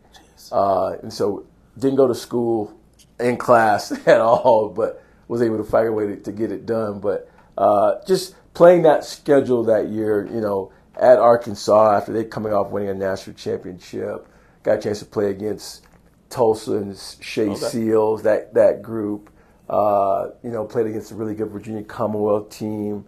[0.51, 1.45] uh, and so
[1.77, 2.73] didn't go to school
[3.19, 6.65] in class at all, but was able to find a way to, to get it
[6.65, 6.99] done.
[6.99, 12.51] But uh, just playing that schedule that year, you know, at Arkansas after they coming
[12.51, 14.27] off winning a national championship,
[14.63, 15.85] got a chance to play against
[16.29, 17.55] Tulsa and Shea Okay.
[17.55, 19.29] Seals, that that group.
[19.69, 23.05] Uh, you know, played against a really good Virginia Commonwealth team.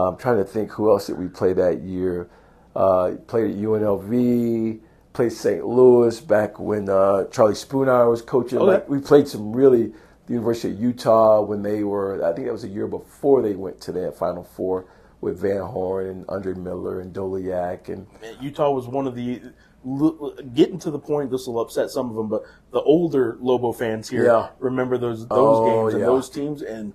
[0.00, 2.28] I'm trying to think who else did we play that year.
[2.74, 4.80] Uh, played at UNLV,
[5.12, 5.64] played St.
[5.64, 8.58] Louis back when uh, Charlie Spoonhour was coaching.
[8.58, 8.66] Okay.
[8.66, 9.92] Like, we played some really
[10.26, 12.24] the University of Utah when they were.
[12.24, 14.86] I think that was a year before they went to their Final Four
[15.20, 19.40] with Van Horn and Andre Miller and Doleac and Man, Utah was one of the
[20.54, 21.30] getting to the point.
[21.30, 24.48] This will upset some of them, but the older Lobo fans here Yeah.
[24.58, 26.06] remember those those Oh, games and yeah.
[26.06, 26.62] those teams.
[26.62, 26.94] And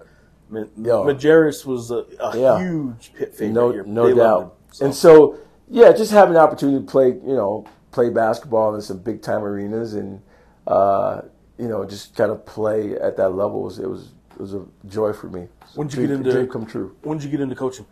[0.52, 0.64] Yeah.
[1.06, 2.60] Majerus was a, a Yeah.
[2.60, 3.54] huge pit favorite.
[3.54, 3.84] no here.
[3.84, 4.42] no They doubt.
[4.42, 4.86] him, so.
[4.86, 5.38] And so
[5.70, 9.44] yeah, just having the opportunity to play, you know, play basketball in some big time
[9.44, 10.22] arenas and
[10.68, 11.22] uh,
[11.58, 14.66] you know, just kind of play at that level was it was it was a
[14.88, 15.48] joy for me.
[15.76, 16.96] When did you dream, get into- dream come true?
[17.04, 17.86] when did you get into coaching?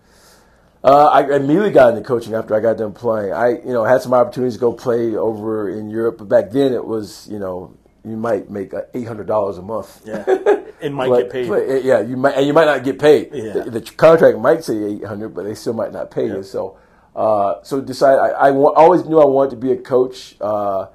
[0.83, 3.33] Uh, I immediately got into coaching after I got done playing.
[3.33, 6.71] I, you know, had some opportunities to go play over in Europe, but back then
[6.71, 7.73] it was, you know,
[8.05, 10.01] you might make uh, eight hundred dollars a month.
[10.05, 10.23] Yeah,
[10.81, 11.47] and might get paid.
[11.83, 13.29] yeah, you might, and you might not get paid.
[13.33, 13.53] Yeah.
[13.53, 16.43] The, the contract might say eight hundred, but they still might not pay you.
[16.43, 16.77] So,
[17.15, 20.35] uh, so decided I, I wa- always knew I wanted to be a coach.
[20.41, 20.87] Uh,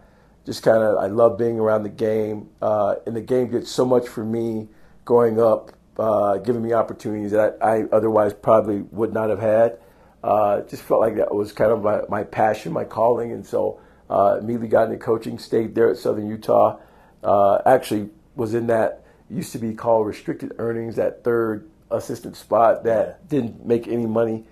[0.45, 3.85] just kind of, I love being around the game, uh, and the game did so
[3.85, 4.68] much for me
[5.05, 9.79] growing up, uh, giving me opportunities that I, I otherwise probably would not have had.
[10.23, 13.81] Uh, just felt like that was kind of my, my passion, my calling, and so
[14.11, 15.38] uh, immediately got into coaching.
[15.38, 16.79] Stayed there at Southern Utah.
[17.23, 19.02] Uh, actually, was in that
[19.33, 24.45] used to be called restricted earnings, that third assistant spot that didn't make any money,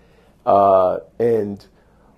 [0.47, 1.65] uh, and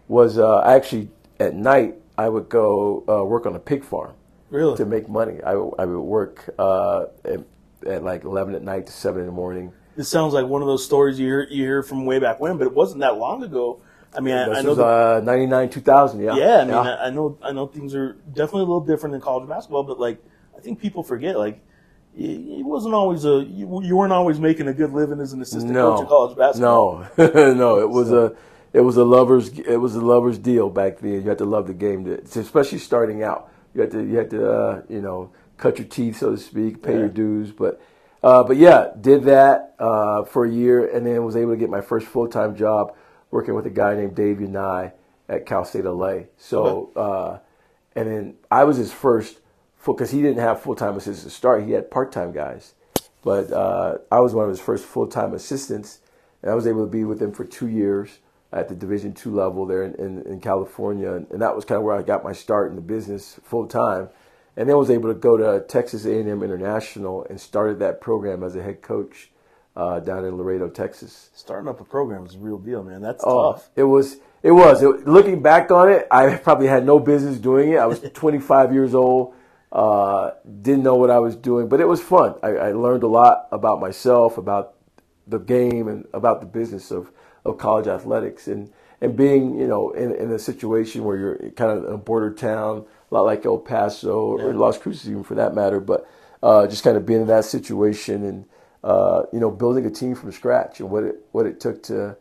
[0.09, 1.09] was uh, actually
[1.41, 4.13] at night I would go uh, work on a pig farm
[4.51, 4.77] Really?
[4.77, 5.43] to make money.
[5.43, 7.41] I, would- I would work uh, at,
[7.87, 9.73] at like eleven at night to seven in the morning.
[9.97, 12.59] This sounds like one of those stories you hear you hear from way back when,
[12.59, 13.81] but it wasn't that long ago.
[14.15, 14.71] I mean, I, I know.
[14.71, 16.35] was that- uh, 99, 2000, yeah.
[16.37, 17.39] yeah, I mean, I, I know.
[17.43, 20.23] I know things are definitely a little different in college basketball, but like,
[20.57, 21.61] I think people forget like.
[22.15, 25.73] It wasn't always a you, you weren't always making a good living as an assistant
[25.73, 27.07] no, coach in college basketball.
[27.17, 28.37] No, no, it was a
[28.73, 31.13] it was a lovers it was a lovers deal back then.
[31.13, 33.51] You had to love the game, to, especially starting out.
[33.75, 36.83] You had to you had to uh, you know cut your teeth, so to speak,
[36.83, 37.51] pay your dues.
[37.51, 37.81] But
[38.23, 41.71] uh, but yeah, did that uh, for a year, and then was able to get
[41.71, 42.95] my first full time job
[43.31, 44.93] working with a guy named Dave Yanai
[45.29, 46.25] at Cal State LA.
[46.37, 47.39] So uh,
[47.97, 49.39] and then I was his first
[49.85, 51.65] because he didn't have full time assistants to start.
[51.65, 52.75] He had part time guys,
[53.23, 56.01] but uh, I was one of his first full time assistants,
[56.43, 58.19] and I was able to be with him for two years
[58.53, 61.79] at the Division two level there in, in, in California, and, and that was kind
[61.79, 64.09] of where I got my start in the business full time.
[64.55, 68.55] And then was able to go to Texas A&M International and started that program as
[68.55, 69.31] a head coach
[69.75, 71.31] uh, down in Laredo, Texas.
[71.35, 73.01] Starting up a program is a real deal, man.
[73.01, 73.71] That's Oh, tough.
[73.77, 74.19] it was.
[74.43, 74.83] It was.
[74.83, 77.79] It, looking back on it, I probably had no business doing it.
[77.79, 79.33] I was 25 years old.
[79.73, 82.35] Uh, didn't know what I was doing, but it was fun.
[82.43, 84.75] I, I learned a lot about myself, about
[85.27, 87.11] the game, and about the business of,
[87.47, 88.49] of college athletics.
[88.49, 91.99] And, and being, you know, in, in a situation where you're kind of in a
[91.99, 96.09] border town, a lot like El Paso or Las Cruces, even for that matter, but
[96.43, 98.45] uh, just kind of being in that situation and
[98.85, 102.17] uh, you know building a team from scratch and what it what it took to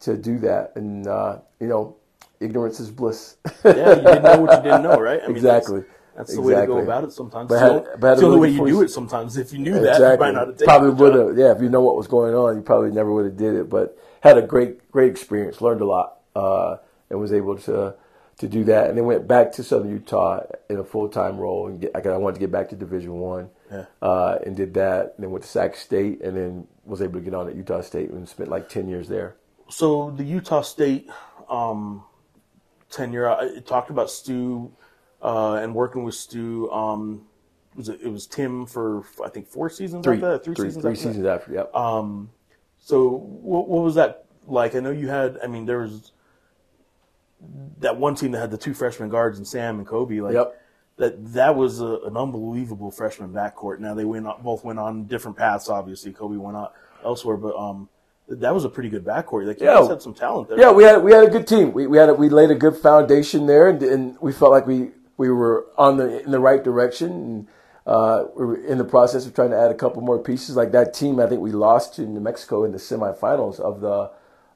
[0.00, 0.72] to do that.
[0.76, 1.96] And uh, you know,
[2.40, 3.36] ignorance is bliss.
[3.64, 5.20] Yeah, you didn't know what you didn't know, right?
[5.22, 5.80] I mean, Exactly.
[5.80, 7.48] That's, that's the way to go about it sometimes.
[7.48, 9.36] But It's had- the- but had the only way you do it sometimes.
[9.36, 11.38] If you knew that, you might not have taken probably would have.
[11.38, 13.68] Yeah, if you know what was going on, you probably never would have did it.
[13.68, 15.60] But had a great great experience.
[15.60, 16.76] Learned a lot, uh,
[17.10, 17.94] and was able to
[18.38, 18.88] to do that.
[18.88, 21.68] And then went back to Southern Utah in a full time role.
[21.68, 23.84] And get, I I wanted to get back to Division One, Yeah.
[24.02, 25.14] uh, and did that.
[25.16, 27.80] And then went to Sac State, and then was able to get on at Utah
[27.80, 29.36] State and spent like ten years there.
[29.68, 31.08] So the Utah State
[31.48, 32.02] um,
[32.90, 34.70] tenure, I talked about Stu
[35.24, 36.70] uh, and working with Stu.
[36.70, 37.22] Um,
[37.74, 40.68] was it, it was Tim for I think four seasons Three, after that, three, three,
[40.68, 40.82] seasons.
[41.00, 41.40] three after that?
[41.40, 41.52] after.
[41.52, 42.28] Yep.
[42.78, 44.74] So what, what was that like?
[44.76, 45.38] I know you had.
[45.42, 46.12] I mean, there was
[47.80, 50.22] that one team that had the two freshman guards and Sam and Koby.
[50.22, 50.60] Like Yep.
[50.98, 51.32] that.
[51.34, 53.80] That was a, an unbelievable freshman backcourt.
[53.80, 55.68] Now they went both went on different paths.
[55.68, 57.88] Obviously, Koby went out elsewhere, but um,
[58.28, 59.46] that was a pretty good backcourt.
[59.46, 59.80] Like you Yeah.
[59.80, 60.60] guys had some talent there.
[60.60, 61.72] Yeah, we had we had a good team.
[61.72, 64.66] We we had a, we laid a good foundation there, and, and we felt like
[64.66, 67.10] we we were on the in the right direction.
[67.10, 67.48] And
[67.86, 70.56] uh, we were in the process of trying to add a couple more pieces.
[70.56, 74.10] Like that team, I think we lost to New Mexico in the semifinals of the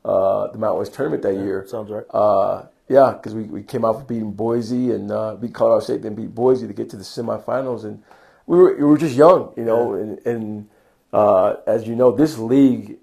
[0.04, 1.66] uh, the Mountain West tournament that year.
[1.68, 2.04] sounds right.
[2.10, 6.02] Uh, yeah, because we, we came off of beating Boise and uh, beat Colorado State,
[6.02, 8.02] then beat Boise to get to the semifinals, and
[8.46, 10.68] we were we were just young, you know, and, and
[11.12, 12.96] uh, as you know, this league,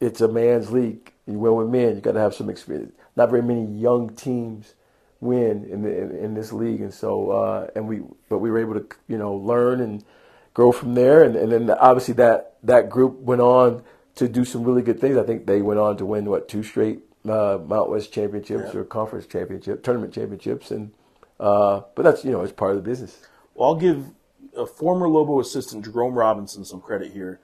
[0.00, 2.92] it's a man's league You win with men, you got to have some experience.
[3.16, 4.74] Not very many young teams
[5.24, 8.74] win in, the, in, this league, and so uh, and we but we were able
[8.74, 10.04] to you know learn and
[10.52, 13.82] grow from there, and, and then obviously that that group went on
[14.16, 15.16] to do some really good things.
[15.16, 18.80] I think they went on to win what two straight uh, Mount West championships Yeah.
[18.80, 20.92] or conference championship, tournament championships, and
[21.40, 23.26] uh, but that's you know it's part of the business.
[23.54, 24.06] Well, I'll give
[24.56, 27.40] a former Lobo assistant, Jerome Robinson, some credit here.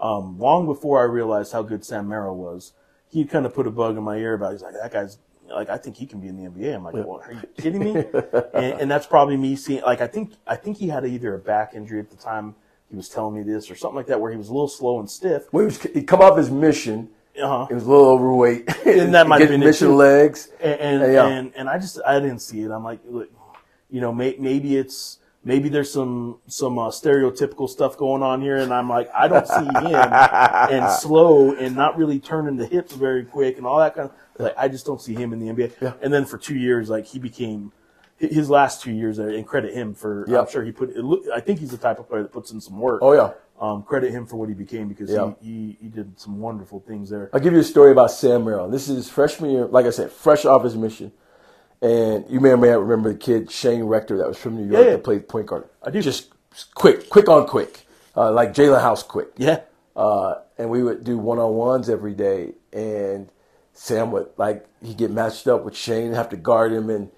[0.00, 2.72] Um, long before I realized how good Sam Merrill was,
[3.10, 4.52] he kind of put a bug in my ear about.
[4.52, 5.18] He's like, that guy's
[5.50, 6.74] like, I think he can be in the NBA.
[6.74, 8.04] I'm like, well, are you kidding me?
[8.54, 9.82] and, and that's probably me seeing.
[9.82, 12.54] Like, I think I think he had either a back injury at the time
[12.88, 14.98] he was telling me this, or something like that, where he was a little slow
[14.98, 15.44] and stiff.
[15.52, 17.10] Well, he was he come off his mission.
[17.40, 17.66] Uh-huh.
[17.66, 18.68] He was a little overweight.
[18.86, 20.48] And that might have been it, mission legs.
[20.60, 21.26] and and, Yeah.
[21.26, 22.70] and and I just I didn't see it.
[22.70, 23.30] I'm like, look,
[23.88, 28.56] you know, may, maybe it's maybe there's some some uh, stereotypical stuff going on here,
[28.56, 32.92] and I'm like, I don't see him and slow and not really turning the hips
[32.94, 35.46] very quick and all that kind of like I just don't see him in the
[35.52, 35.72] NBA.
[35.80, 35.92] Yeah.
[36.02, 37.72] And then for two years, like he became
[38.18, 40.24] his last two years there, and credit him for.
[40.28, 40.40] Yeah.
[40.40, 40.94] I'm sure he put.
[40.96, 43.00] Look, I think he's the type of player that puts in some work.
[43.02, 43.32] Oh yeah.
[43.60, 45.32] Um, credit him for what he became because Yeah.
[45.40, 47.28] he, he he did some wonderful things there.
[47.32, 48.68] I'll give you a story about Sam Merrill.
[48.70, 51.12] This is freshman year, like I said, fresh off his mission.
[51.82, 54.62] And you may or may not remember the kid Shane Rector that was from New
[54.64, 54.90] York Yeah, yeah.
[54.96, 55.68] that played point guard.
[55.82, 56.02] I do.
[56.02, 56.30] Just
[56.74, 59.28] quick, quick on quick, uh, like Jalen House quick.
[59.38, 59.60] Yeah.
[59.96, 62.52] Uh, and we would do one on ones every day.
[62.72, 63.28] And
[63.80, 67.10] Sam would like he'd get matched up with Shane, have to guard him, and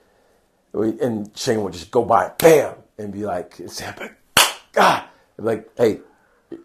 [0.73, 4.61] and Shane would just go by, bam, and be like, and Sam, like, ah!
[4.73, 5.05] God,
[5.41, 5.99] I'd like, hey,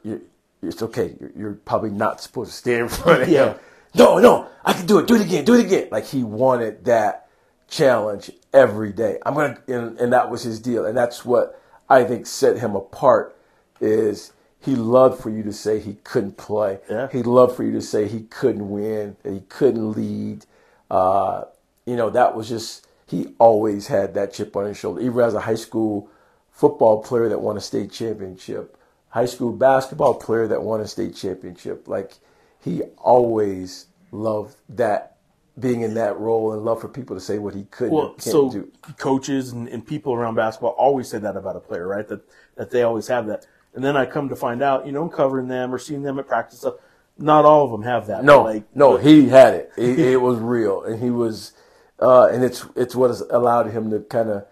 [0.04, 0.22] you
[0.62, 1.16] it's okay.
[1.20, 3.54] You're, you're probably not supposed to stay in front of Yeah.
[3.54, 3.60] him.
[3.96, 5.08] No, no, I can do it.
[5.08, 5.46] Do it again.
[5.46, 5.88] Do it again.
[5.92, 7.28] Like he wanted that
[7.68, 9.18] challenge every day.
[9.26, 10.86] I'm gonna, and, and that was his deal.
[10.86, 13.36] And that's what I think set him apart.
[13.82, 14.32] Is
[14.68, 16.80] he loved for you to say he couldn't play.
[16.90, 17.08] Yeah.
[17.10, 20.46] He loved for you to say he couldn't win, that he couldn't lead.
[20.92, 21.46] Uh,
[21.86, 25.00] you know, that was just he always had that chip on his shoulder.
[25.00, 26.10] Even as a high school
[26.52, 28.78] football player that won a state championship,
[29.10, 31.88] high school basketball player that won a state championship.
[31.88, 32.16] Like
[32.62, 35.16] he always loved that
[35.58, 38.52] being in that role and love for people to say what he could Well, so
[38.52, 38.70] do.
[38.98, 42.08] coaches and, and people around basketball always say that about a player, right?
[42.08, 42.22] That
[42.56, 43.46] that they always have that.
[43.78, 46.28] And then I come to find out, you know, covering them or seeing them at
[46.28, 46.78] practice stuff,
[47.20, 48.24] not all of them have that.
[48.24, 49.72] No, like no, he had it.
[49.78, 51.52] It, it was real, and he was,
[52.00, 54.48] uh, and it's it's what has allowed him to kind of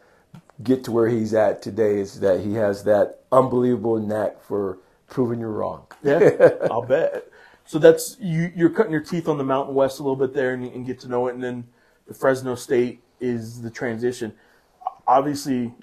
[0.62, 2.00] get to where he's at today.
[2.02, 5.88] Is that he has that unbelievable knack for proving you're wrong.
[6.04, 7.28] Yeah, I'll bet.
[7.66, 8.52] So that's you.
[8.56, 11.00] You're cutting your teeth on the Mountain West a little bit there, and, and get
[11.00, 11.34] to know it.
[11.34, 11.68] And then
[12.08, 14.34] the Fresno State is the transition.
[15.08, 15.74] Obviously,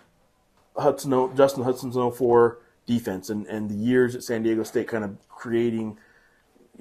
[0.76, 2.61] Hutson, Justin Hutson's 04
[2.92, 5.98] defense, and, and the years at San Diego State kind of creating.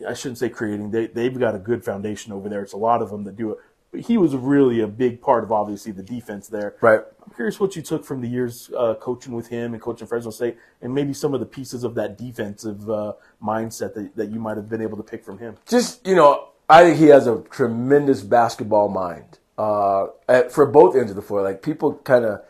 [0.08, 0.92] I shouldn't say creating.
[0.92, 2.62] They they've got a good foundation over there.
[2.62, 3.58] It's a lot of them that do it.
[3.92, 6.76] But he was really a big part of obviously the defense there.
[6.80, 7.02] Right.
[7.24, 10.32] I'm curious what you took from the years uh, coaching with him and coaching Fresno
[10.32, 14.40] State, and maybe some of the pieces of that defensive uh, mindset that, that you
[14.40, 15.58] might have been able to pick from him.
[15.68, 20.96] just you know, I think he has a tremendous basketball mind uh, at, for both
[20.96, 21.42] ends of the floor.
[21.42, 22.42] Like people kind of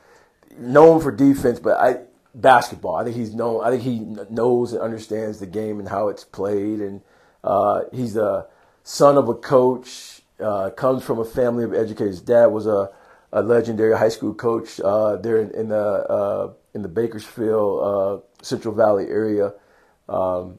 [0.58, 2.02] know him for defense, but I
[2.34, 2.96] basketball.
[2.96, 3.63] I think he's known.
[3.63, 6.80] I think he knows and understands the game and how it's played.
[6.80, 7.02] And
[7.44, 8.48] uh, he's the
[8.84, 10.22] son of a coach.
[10.39, 12.20] Uh, comes from a family of educators.
[12.20, 12.89] Dad was a,
[13.32, 18.44] a legendary high school coach uh, there in, in the uh, in the Bakersfield uh,
[18.44, 19.54] Central Valley area.
[20.10, 20.58] Um,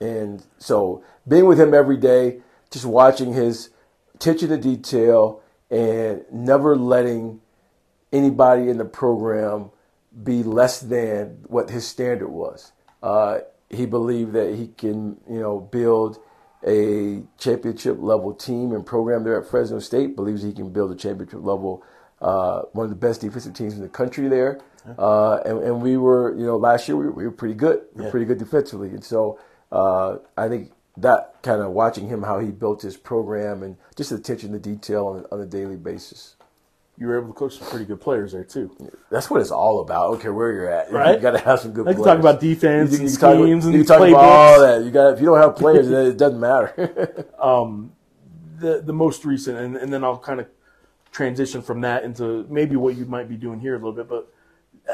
[0.00, 3.70] and so being with him every day, just watching his
[4.14, 7.40] attention to detail and never letting
[8.12, 9.70] anybody in the program
[10.24, 12.72] be less than what his standard was.
[13.02, 16.18] Uh, he believed that he can, you know, build
[16.66, 20.16] a championship level team and program there at Fresno State.
[20.16, 21.82] Believes he can build a championship level,
[22.20, 24.60] uh, one of the best defensive teams in the country there.
[24.98, 27.82] Uh, and, and we were, you know, last year we were, we were pretty good.
[27.94, 28.10] We were Yeah.
[28.10, 29.38] pretty good defensively, and so
[29.70, 34.10] uh, I think that kind of watching him how he built his program and just
[34.10, 36.34] attention to detail on, on a daily basis.
[37.00, 38.70] You were able to coach some pretty good players there too.
[39.10, 40.06] That's what it's all about.
[40.06, 40.92] I don't care where you're at.
[40.92, 41.14] Right.
[41.14, 41.86] You got to have some good.
[41.86, 42.06] Can players.
[42.06, 44.84] talk about defense and talk about- schemes and you talk about all that.
[44.84, 47.26] You got if you don't have players, it doesn't matter.
[47.40, 47.92] Um,
[48.58, 50.46] the the most recent, and, and then I'll kind of
[51.10, 54.06] transition from that into maybe what you might be doing here a little bit.
[54.06, 54.28] But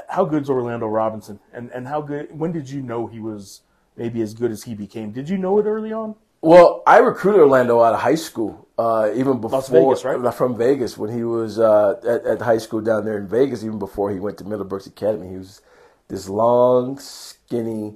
[0.09, 2.39] how good's Orlando Robinson, and and how good?
[2.39, 3.63] When did you know he was
[3.97, 5.11] maybe as good as he became?
[5.11, 6.15] Did you know it early on?
[6.41, 10.35] Well, I recruited Orlando out of high school, uh, even before Vegas, right?
[10.35, 13.65] From Vegas when he was uh, at, at high school down there in Vegas.
[13.65, 15.63] Even before he went to Middlebrooks Academy, he was
[16.09, 17.95] this long, skinny,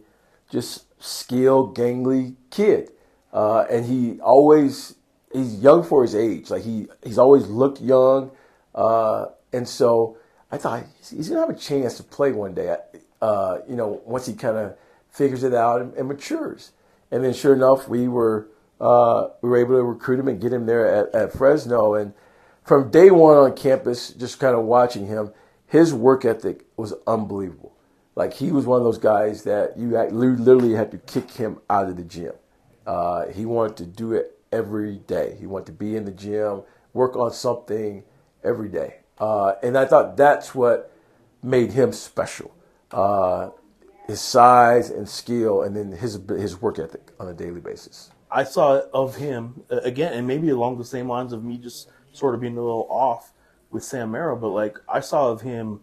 [0.51, 2.90] just skilled, gangly kid,
[3.33, 4.95] uh, and he always
[5.33, 6.51] he's young for his age.
[6.51, 8.31] Like he he's always looked young,
[8.75, 10.16] uh, and so
[10.51, 12.77] I thought he's gonna have a chance to play one day.
[13.21, 14.77] Uh, you know, once he kind of
[15.11, 16.73] figures it out and, and, matures.
[17.11, 18.49] And then, sure enough, we were
[18.81, 21.95] uh, we were able to recruit him and get him there at, at Fresno.
[21.95, 22.14] And
[22.64, 25.33] from day one on campus, just kind of watching him,
[25.66, 27.77] his work ethic was unbelievable.
[28.16, 31.88] Like he was one of those guys that you literally had to kick him out
[31.88, 32.33] of the gym.
[32.87, 35.37] Uh, he wanted to do it every day.
[35.38, 36.62] He wanted to be in the gym,
[36.93, 38.03] work on something
[38.43, 38.97] every day.
[39.19, 40.93] Uh, and I thought that's what
[41.43, 42.53] made him special.
[42.90, 43.51] Uh,
[44.07, 48.11] his size and skill, and then his his work ethic on a daily basis.
[48.31, 51.88] I saw of him uh, again, and maybe along the same lines of me just
[52.12, 53.33] sort of being a little off
[53.71, 55.81] with Sam Merrill, but like I saw of him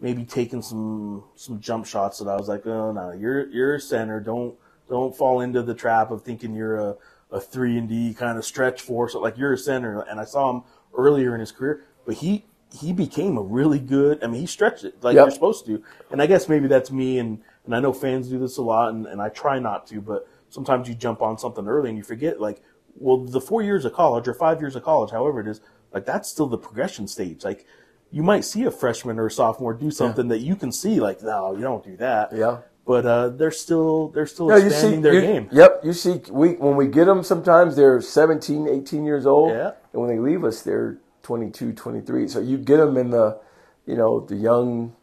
[0.00, 3.80] maybe taking some some jump shots that I was like, oh no, you're you're a
[3.80, 4.20] center.
[4.20, 4.54] Don't
[4.88, 6.96] don't fall into the trap of thinking you're a,
[7.32, 9.14] a three and D kind of stretch force.
[9.14, 10.00] Like you're a center.
[10.02, 10.62] And I saw him
[10.96, 12.44] earlier in his career, but he
[12.78, 14.22] he became a really good.
[14.22, 15.24] I mean, he stretched it like yep.
[15.24, 15.82] you're supposed to.
[16.10, 18.90] And I guess maybe that's me, and and I know fans do this a lot,
[18.92, 22.04] and, and I try not to, but sometimes you jump on something early and you
[22.04, 22.62] forget like,
[22.96, 25.60] well, the four years of college or five years of college, however it is,
[25.92, 27.44] like that's still the progression stage.
[27.44, 27.66] Like
[28.12, 30.36] you might see a freshman or a sophomore do something yeah.
[30.36, 32.30] that you can see like, no, you don't do that.
[32.32, 32.58] Yeah.
[32.86, 35.48] But uh, they're still they're still yeah, expanding see, their you, game.
[35.50, 39.72] Yep, you see, we when we get them, sometimes they're 17, 18 years old, yeah.
[39.92, 42.28] and when they leave us, they're 22, 23.
[42.28, 43.40] So you get them in the,
[43.86, 44.94] you know, the young,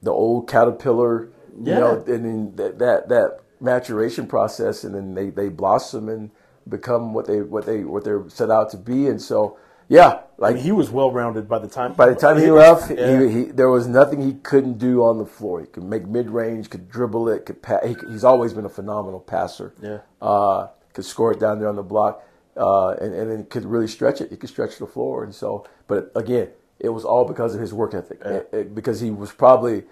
[0.00, 1.28] the old caterpillar,
[1.60, 1.74] yeah.
[1.74, 6.30] you know, and then that, that that maturation process, and then they they blossom and
[6.68, 10.52] become what they what they what they're set out to be, and so yeah, like
[10.52, 11.92] I mean, he was well rounded by the time.
[11.92, 13.20] By the time he, left, yeah.
[13.20, 15.60] he, he, there was nothing he couldn't do on the floor.
[15.60, 17.84] He could make mid range, could dribble it, could pass.
[17.84, 19.74] He, he's always been a phenomenal passer.
[19.82, 22.24] Yeah, uh, could score it down there on the block,
[22.56, 24.30] uh, and and then could really stretch it.
[24.30, 25.66] He could stretch the floor, and so.
[25.88, 26.48] But again,
[26.78, 28.20] it was all because of his work ethic.
[28.24, 28.32] Yeah.
[28.32, 29.84] It, it, because he was probably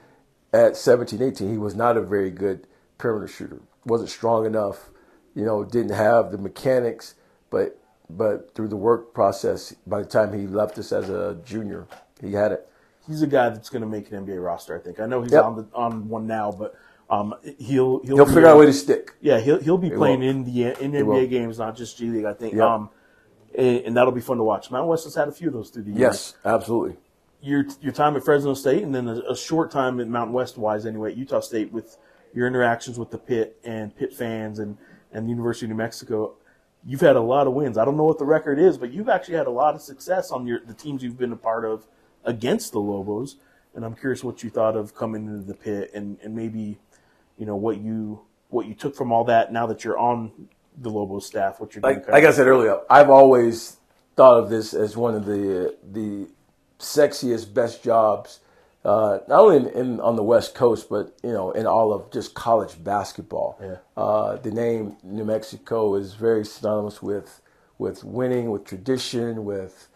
[0.52, 2.66] at 17, 18, he was not a very good
[3.00, 3.60] perimeter shooter.
[3.86, 4.90] wasn't strong enough.
[5.34, 7.14] You know, didn't have the mechanics,
[7.50, 11.86] but but through the work process, by the time he left us as a junior,
[12.20, 12.68] he had it.
[13.06, 14.76] He's a guy that's going to make an NBA roster.
[14.76, 15.00] I think.
[15.00, 15.44] I know he's yep.
[15.44, 16.74] on the on one now, but
[17.08, 19.14] um, he'll he'll, he'll figure out a way to stick.
[19.20, 22.24] Yeah, he'll he'll be playing in the in NBA games, not just G League.
[22.24, 22.54] I think.
[22.54, 22.62] Yep.
[22.62, 22.90] Um,
[23.52, 24.70] and, and, that'll be fun to watch.
[24.70, 26.00] Mountain West has had a few of those through the years.
[26.00, 26.96] Yes, absolutely.
[27.42, 30.56] Your your time at Fresno State, and then a, a short time at Mountain West
[30.56, 31.96] wise, anyway, at Utah State with
[32.34, 34.76] your interactions with the pit and pit fans and
[35.12, 36.34] and the University of New Mexico
[36.86, 37.78] you've had a lot of wins.
[37.78, 40.30] I don't know what the record is, but you've actually had a lot of success
[40.30, 41.86] on your the teams you've been a part of
[42.24, 43.36] against the Lobos.
[43.74, 46.78] And I'm curious what you thought of coming into the pit and, and maybe,
[47.38, 50.88] you know, what you what you took from all that now that you're on the
[50.88, 51.96] Lobos staff, what you're doing.
[51.96, 53.76] Like, like I said earlier, I've always
[54.16, 56.28] thought of this as one of the the
[56.78, 58.40] sexiest, best jobs
[58.84, 62.10] uh, not only in, in, on the West Coast, but you know, in all of
[62.10, 63.58] just college basketball.
[63.60, 63.76] Yeah.
[63.96, 67.42] Uh, the name New Mexico is very synonymous with
[67.78, 69.88] with winning, with tradition, with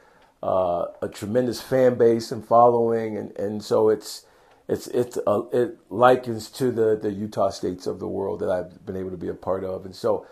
[0.43, 4.27] uh, a tremendous fan base and following, and, and so it's
[4.69, 8.85] it's it's uh, it likens to the the Utah states of the world that I've
[8.85, 10.27] been able to be a part of, and so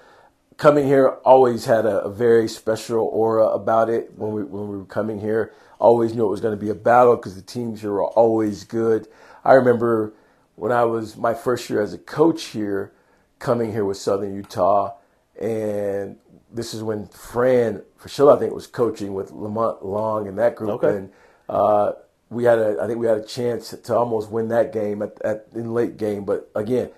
[0.58, 4.76] coming here always had a, a very special aura about it when we when we
[4.76, 7.80] were coming here always knew it was going to be a battle because the teams
[7.80, 9.08] here were always good.
[9.44, 10.14] I remember
[10.54, 12.92] when I was my first year as a coach here,
[13.38, 14.94] coming here with Southern Utah,
[15.40, 16.16] and
[16.52, 20.84] this is when Fran Fraschilla, I think, was coaching with Lamont Long and that group,
[20.84, 20.96] okay.
[20.96, 21.10] and
[21.48, 21.92] uh,
[22.30, 25.20] we had a, I think we had a chance to almost win that game at,
[25.22, 26.90] at in late game, but again.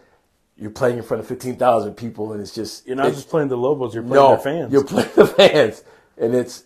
[0.56, 3.48] You're playing in front of fifteen thousand people, and it's just you're not just playing
[3.48, 3.92] the Lobos.
[3.92, 4.72] You're playing no, their fans.
[4.72, 5.82] You're playing the fans,
[6.16, 6.62] and it's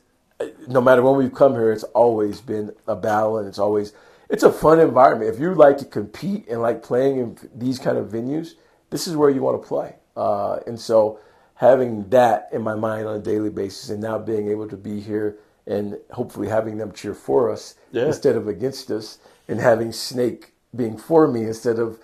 [0.66, 3.92] no matter when we've come here, it's always been a battle, and it's always
[4.28, 5.32] it's a fun environment.
[5.32, 8.52] If you like to compete and like playing in these kind of venues,
[8.90, 9.96] this is where you want to play.
[10.16, 11.18] Uh, and so,
[11.54, 15.00] having that in my mind on a daily basis, and now being able to be
[15.00, 18.06] here and hopefully having them cheer for us yeah.
[18.06, 19.18] instead of against us,
[19.48, 21.98] and having Snake being for me instead of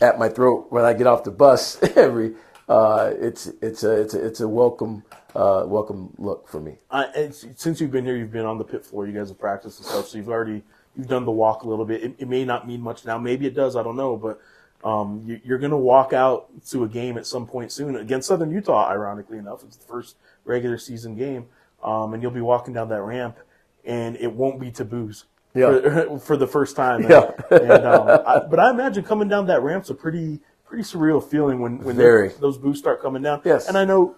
[0.00, 2.34] at my throat when I get off the bus every.
[2.68, 5.02] Uh, it's it's a it's a it's a welcome
[5.34, 6.76] uh, welcome look for me.
[6.90, 9.06] Uh, since you've been here, you've been on the pit floor.
[9.06, 10.62] You guys have practiced and stuff, so you've already
[10.96, 12.02] you've done the walk a little bit.
[12.02, 13.16] It, it may not mean much now.
[13.16, 13.74] Maybe it does.
[13.74, 14.40] I don't know, but
[14.84, 18.28] um, you, are going to walk out to a game at some point soon against
[18.28, 18.88] Southern Utah.
[18.90, 21.46] Ironically enough, it's the first regular season game,
[21.82, 23.38] um, and you'll be walking down that ramp,
[23.86, 25.24] and it won't be taboos.
[25.54, 25.80] Yeah.
[25.80, 27.08] For, for the first time.
[27.08, 27.30] Yeah.
[27.50, 31.60] and, um, I, but I imagine coming down that ramp's a pretty pretty surreal feeling
[31.60, 31.96] when when
[32.40, 33.40] those boos start coming down.
[33.44, 33.68] Yes.
[33.68, 34.14] And I know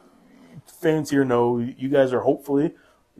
[0.66, 2.72] fans here know you guys are hopefully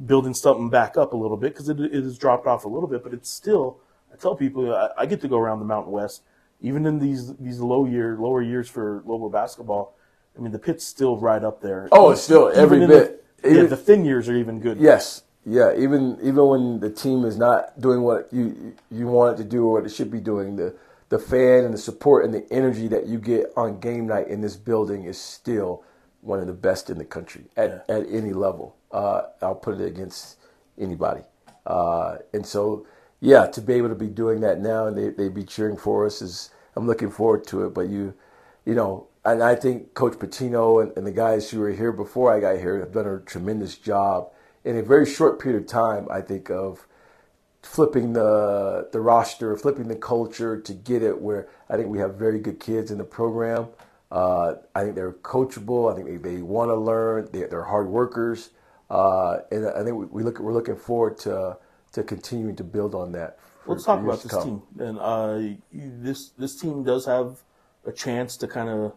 [0.07, 2.89] building something back up a little bit because it, it has dropped off a little
[2.89, 3.78] bit, but it's still.
[4.12, 6.22] I tell people I, I get to go around the Mountain West,
[6.61, 9.97] even in these these low year lower years for Lobo basketball.
[10.37, 11.89] I mean, the pit's still right up there.
[11.93, 13.24] Oh, it's still every Even in bit.
[13.43, 14.78] The, yeah, Even- the thin years are even good.
[14.81, 15.72] Yes, yeah.
[15.76, 19.66] Even even when the team is not doing what you you want it to do
[19.66, 20.74] or what it should be doing, the
[21.11, 24.40] the fan and the support and the energy that you get on game night in
[24.40, 25.84] this building is still
[26.22, 28.76] one of the best in the country at, at any level.
[28.92, 30.38] Uh, I'll put it against
[30.78, 31.22] anybody.
[31.66, 32.86] Uh, and so,
[33.20, 36.06] yeah, to be able to be doing that now and they they be cheering for
[36.06, 37.74] us is I'm looking forward to it.
[37.74, 38.14] But you,
[38.64, 42.32] you know, and I think Coach Pitino and, and the guys who were here before
[42.32, 44.30] I got here have done a tremendous job
[44.64, 46.06] in a very short period of time.
[46.11, 46.86] I think of
[47.62, 52.14] flipping the the roster, flipping the culture to get it where I think we have
[52.14, 53.68] very good kids in the program.
[54.11, 55.92] Uh, I think they're coachable.
[55.92, 57.28] I think they, they want to learn.
[57.32, 58.50] They, they're hard workers,
[58.90, 61.58] uh, and I think we, we look we're looking forward to
[61.92, 63.38] to continuing to build on that.
[63.66, 64.42] Let's talk about this come.
[64.44, 64.62] team.
[64.78, 65.38] And uh,
[65.70, 67.38] you- this this team does have
[67.86, 68.94] a chance to kind of,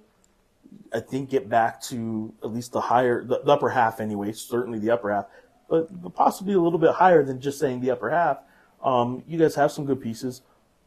[0.93, 4.32] I think, get back to at least the higher, the, the upper half anyway.
[4.32, 5.26] Certainly the upper half,
[5.70, 8.39] but possibly a little bit higher than just saying the upper half.
[8.84, 10.42] Um, you guys have some good pieces.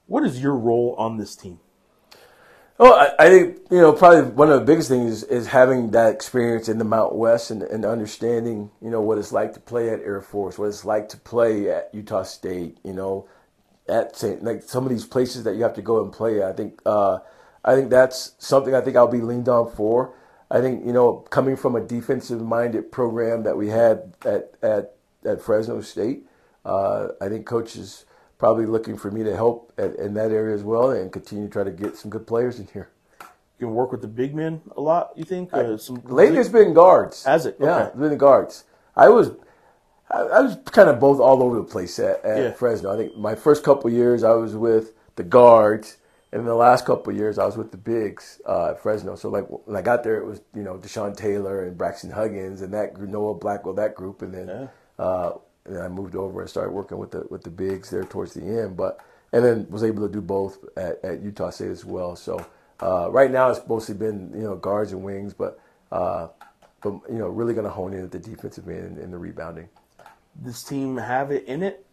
[0.07, 1.61] What is your role on this team?
[2.79, 5.93] Well, I, I think you know probably one of the biggest things is, is having
[5.93, 9.61] that experience in the Mount West and, and understanding you know what it's like to
[9.61, 13.29] play at Air Force, what it's like to play at Utah State, you know,
[13.89, 14.45] at St.
[14.45, 16.43] like some of these places that you have to go and play.
[16.43, 17.21] I think uh,
[17.65, 20.15] I think that's something I think I'll be leaned on for.
[20.51, 24.97] I think you know coming from a defensive minded program that we had at at
[25.25, 26.25] at Fresno State,
[26.67, 28.05] uh, I think coach is
[28.39, 31.51] probably looking for me to help at, in that area as well and continue to
[31.53, 32.91] try to get some good players in here.
[33.59, 35.13] You can work with the big men a lot.
[35.17, 35.55] You think?
[35.55, 37.25] Uh, some Lately, it's been guards.
[37.25, 37.57] Has it?
[37.59, 37.87] Yeah, Okay.
[37.89, 38.65] it's been the guards.
[38.95, 39.31] I was,
[40.11, 42.51] I, I was kind of both all over the place at, at Yeah.
[42.53, 42.93] Fresno.
[42.93, 45.97] I think my first couple years I was with the guards,
[46.33, 49.17] and the last couple years I was with the bigs uh, at Fresno.
[49.17, 52.61] So like when I got there, it was you know Deshon Taylor and Braxton Huggins
[52.61, 54.67] and that group, Noah Blackwell, that group, and then Yeah.
[55.03, 55.33] uh,
[55.67, 58.43] and I moved over and started working with the with the bigs there towards the
[58.43, 58.77] end.
[58.77, 59.01] But
[59.33, 62.17] and then was able to do both at, at Utah State as well.
[62.17, 62.47] So
[62.83, 65.61] uh, right now it's mostly been you know guards and wings, but
[65.93, 66.29] uh,
[66.83, 69.19] but you know really going to hone in at the defensive end and, and the
[69.19, 69.69] rebounding.
[70.37, 71.87] this team have it in it?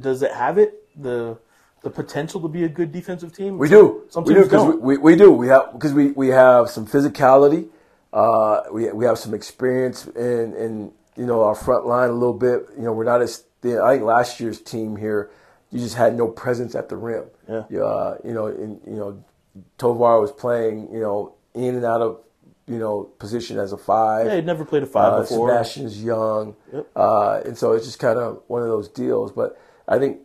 [0.00, 1.38] Does it have it the
[1.82, 3.58] the potential to be a good defensive team?
[3.58, 4.04] We do.
[4.10, 4.80] Some we do teams 'cause don't.
[4.80, 5.32] We, we, we do.
[5.32, 7.68] We have because we, we have some physicality.
[8.12, 12.32] Uh, we we have some experience in in you know our front line a little
[12.34, 12.68] bit.
[12.76, 15.30] You know we're not as I think last year's team here,
[15.70, 17.24] you just had no presence at the rim.
[17.48, 17.64] Yeah.
[17.80, 19.24] Uh, you know, in, you know,
[19.78, 22.20] Tovar was playing you know in and out of
[22.66, 24.26] you know position as a five.
[24.26, 25.48] Yeah, he'd never played a five Uh, before.
[25.48, 26.86] Sebastian's young, Yep.
[26.94, 29.32] uh, and so it's just kind of one of those deals.
[29.32, 29.58] But
[29.88, 30.18] I think,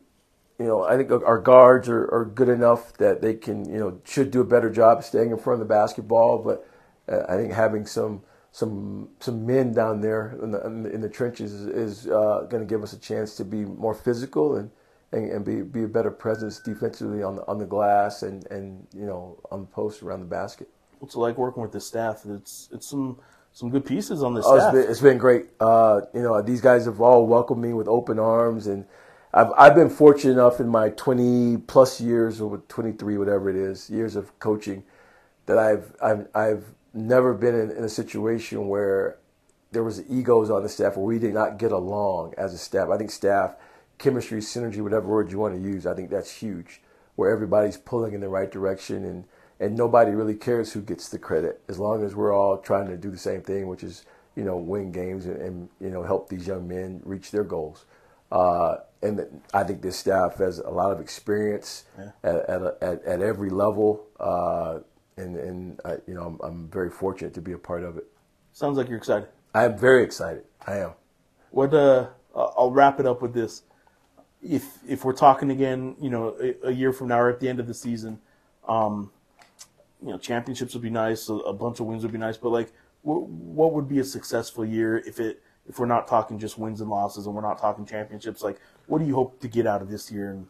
[0.59, 3.99] you know, I think our guards are, are good enough that they can, you know,
[4.03, 6.37] should do a better job staying in front of the basketball.
[6.39, 6.67] But
[7.11, 8.21] uh, I think having some
[8.53, 12.47] some some men down there in the in the, in the trenches is, is uh,
[12.49, 14.71] going to give us a chance to be more physical and.
[15.11, 18.87] And, and be, be a better presence defensively on the on the glass and, and
[18.95, 20.67] you know on the post around the basket.
[20.97, 22.23] What's it like working with the staff?
[22.27, 23.19] It's it's some
[23.51, 24.73] some good pieces on the Oh, it's staff.
[24.73, 25.49] been, it's been great.
[25.59, 28.85] Uh, you know, these guys have all welcomed me with open arms, and
[29.35, 33.55] I've I've been fortunate enough in my twenty plus years or twenty three, whatever it
[33.55, 34.83] is, years of coaching,
[35.45, 39.17] that I've I've I've never been in, in a situation where
[39.71, 42.89] there was egos on the staff where we did not get along as a staff.
[42.89, 43.55] I think staff
[43.97, 46.81] chemistry, synergy, whatever word you want to use, I think that's huge.
[47.15, 49.25] Where everybody's pulling in the right direction and
[49.59, 52.97] and nobody really cares who gets the credit as long as we're all trying to
[52.97, 54.03] do the same thing, which is
[54.35, 57.85] you know win games and, and you know help these young men reach their goals.
[58.31, 61.83] Uh, and I think this staff has a lot of experience
[62.23, 64.79] at, at, at, at every level, uh,
[65.18, 68.05] and and I, you know I'm, I'm very fortunate to be a part of it.
[68.51, 69.30] Sounds like you're excited.
[69.53, 70.43] I am very excited.
[70.66, 70.91] I am.
[71.51, 73.64] What uh, I'll wrap it up with this.
[74.41, 77.47] If if we're talking again, you know, a, a year from now or at the
[77.47, 78.20] end of the season,
[78.68, 79.11] um,
[80.01, 81.30] you know, championships would be nice.
[81.30, 82.38] A, a bunch of wins would be nice.
[82.38, 86.39] But like, what what would be a successful year if it if we're not talking
[86.39, 88.41] just wins and losses and we're not talking championships?
[88.41, 90.32] Like, what do you hope to get out of this year?
[90.32, 90.47] And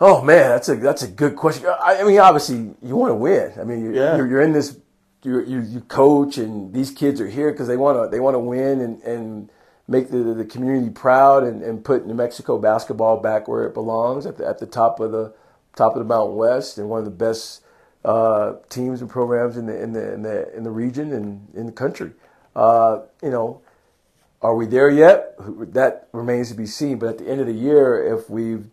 [0.00, 1.66] Oh man, that's a that's a good question.
[1.66, 3.52] I, I mean, obviously you want to win.
[3.58, 4.16] I mean, you're, Yeah.
[4.16, 4.78] you're, you're in this,
[5.22, 8.34] you you you coach, and these kids are here because they want to they want
[8.34, 9.50] to win and and
[9.88, 14.26] make the the community proud and, and put New Mexico basketball back where it belongs
[14.26, 15.32] at the at the top of the
[15.74, 17.62] top of the Mountain West and one of the best
[18.04, 21.64] uh, teams and programs in the in the in the in the region and in
[21.66, 22.12] the country.
[22.54, 23.62] Uh, you know,
[24.42, 25.34] are we there yet?
[25.72, 26.98] That remains to be seen.
[26.98, 28.66] But at the end of the year, if we've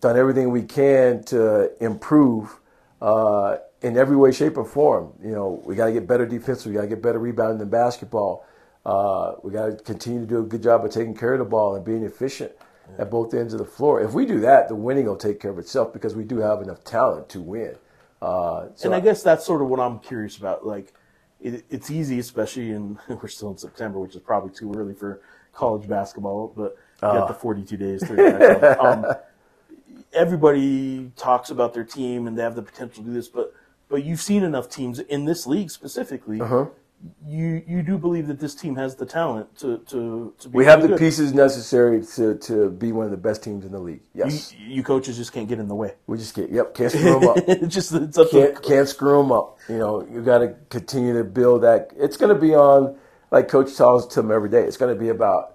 [0.00, 2.60] done everything we can to improve
[3.00, 6.66] uh, in every way, shape, or form, you know, we got to get better defense.
[6.66, 8.44] We got to get better rebounding in basketball.
[8.84, 11.44] Uh, we got to continue to do a good job of taking care of the
[11.44, 12.52] ball and being efficient
[12.90, 13.02] yeah.
[13.02, 14.00] at both ends of the floor.
[14.00, 16.62] If we do that, the winning will take care of itself because we do have
[16.62, 17.76] enough talent to win.
[18.20, 20.66] Uh, so and I, guess that's sort of what I'm curious about.
[20.66, 20.92] Like,
[21.40, 25.20] it, it's easy, especially in we're still in September, which is probably too early for
[25.52, 27.12] college basketball, but you uh.
[27.20, 28.02] got the 42 days.
[28.80, 29.06] um,
[30.12, 33.54] everybody talks about their team and they have the potential to do this, but
[33.88, 36.66] but you've seen enough teams in this league specifically uh-huh
[37.26, 40.58] you you do believe that this team has the talent to to, to be.
[40.58, 40.98] We have the good.
[40.98, 44.00] pieces necessary to, to be one of the best teams in the league.
[44.14, 45.94] Yes, you, you coaches just can't get in the way.
[46.06, 46.50] We just can't.
[46.50, 47.36] Yep, can't screw them up.
[47.46, 49.58] it's just it's up can't, can't screw them up.
[49.68, 51.92] You know, you got to continue to build that.
[51.96, 52.96] It's going to be on
[53.30, 54.62] like Coach tells them every day.
[54.62, 55.54] It's going to be about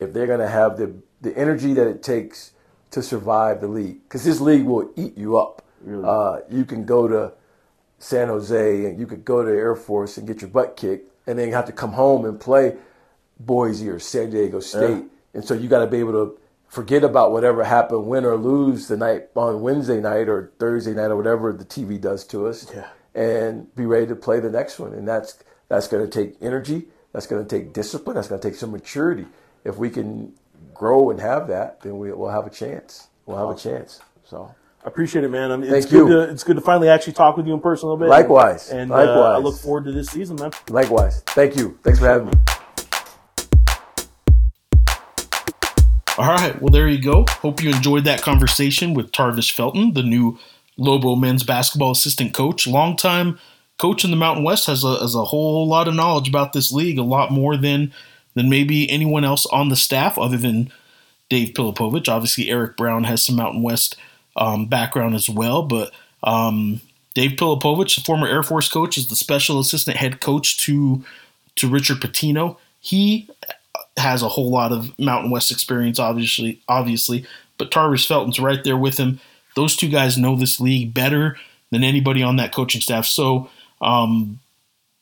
[0.00, 2.52] if they're going to have the the energy that it takes
[2.90, 5.62] to survive the league because this league will eat you up.
[5.80, 6.04] Really?
[6.06, 7.32] Uh, you can go to
[7.98, 11.38] San Jose and you could go to Air Force and get your butt kicked and
[11.38, 12.76] then you have to come home and play
[13.38, 14.90] Boise or San Diego State.
[14.90, 15.02] Yeah.
[15.34, 18.88] And so you got to be able to forget about whatever happened, win or lose
[18.88, 22.66] the night on Wednesday night or Thursday night or whatever the TV does to us,
[22.74, 22.88] yeah.
[23.14, 24.94] and be ready to play the next one.
[24.94, 26.86] And that's that's going to take energy.
[27.12, 28.16] That's going to take discipline.
[28.16, 29.26] That's going to take some maturity.
[29.64, 30.32] If we can
[30.78, 33.08] grow and have that, then we, will have a chance.
[33.26, 34.00] We'll have a chance.
[34.24, 34.54] So.
[34.84, 35.50] I appreciate it, man.
[35.50, 36.06] I mean, Thank it's you.
[36.06, 38.08] Good to, it's good to finally actually talk with you in person a little bit.
[38.08, 38.70] Likewise.
[38.70, 39.16] And, Likewise.
[39.16, 40.52] Uh, I look forward to this season, man.
[40.70, 41.20] Likewise.
[41.26, 41.78] Thank you.
[41.82, 42.32] Thanks for having me.
[46.16, 46.60] All right.
[46.62, 47.26] Well, there you go.
[47.28, 50.38] Hope you enjoyed that conversation with Tarvis Felton, the new
[50.76, 52.66] Lobo men's basketball assistant coach.
[52.66, 53.38] Longtime
[53.78, 56.72] coach in the Mountain West has a, has a whole lot of knowledge about this
[56.72, 57.92] league, a lot more than
[58.38, 60.72] than maybe anyone else on the staff other than
[61.28, 62.08] Dave Pilipovich.
[62.08, 63.96] Obviously, Eric Brown has some Mountain West
[64.36, 65.62] um, background as well.
[65.62, 66.80] But um,
[67.14, 71.04] Dave Pilipovich, the former Air Force coach, is the special assistant head coach to
[71.56, 72.56] to Richard Pitino.
[72.78, 73.28] He
[73.96, 77.26] has a whole lot of Mountain West experience, obviously, obviously.
[77.58, 79.18] But Tarvis Felton's right there with him.
[79.56, 81.36] Those two guys know this league better
[81.72, 83.04] than anybody on that coaching staff.
[83.04, 83.50] So,
[83.82, 84.38] um,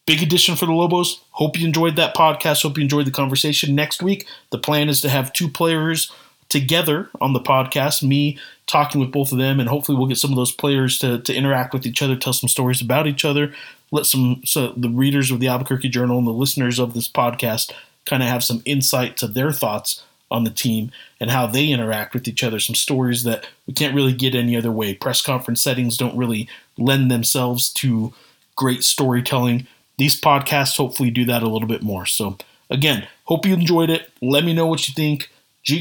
[0.07, 1.21] big addition for the Lobos.
[1.33, 2.63] Hope you enjoyed that podcast.
[2.63, 3.75] Hope you enjoyed the conversation.
[3.75, 6.13] Next week, the plan is to have two players
[6.49, 10.31] together on the podcast, me talking with both of them, and hopefully we'll get some
[10.31, 13.53] of those players to, to interact with each other, tell some stories about each other,
[13.91, 17.73] let some so the readers of the Albuquerque Journal and the listeners of this podcast
[18.05, 20.91] kind of have some insight to their thoughts on the team
[21.21, 22.59] and how they interact with each other.
[22.59, 24.95] Some stories that we can't really get any other way.
[24.95, 28.13] Press conference settings don't really lend themselves to
[28.57, 29.67] great storytelling.
[29.99, 32.07] These podcasts hopefully do that a little bit more.
[32.07, 32.37] So
[32.71, 34.11] again, hope you enjoyed it.
[34.21, 35.31] Let me know what you think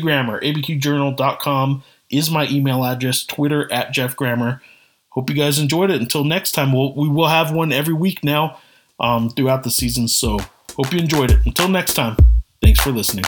[0.01, 4.61] Grammer, abqjournal.com is my email address, Twitter at Geoff Grammer.
[5.09, 6.01] Hope you guys enjoyed it.
[6.01, 8.59] Until next time, we'll, we will have one every week now
[8.99, 10.07] um, throughout the season.
[10.07, 10.39] So
[10.75, 11.45] hope you enjoyed it.
[11.45, 12.17] Until next time,
[12.61, 13.25] thanks for listening.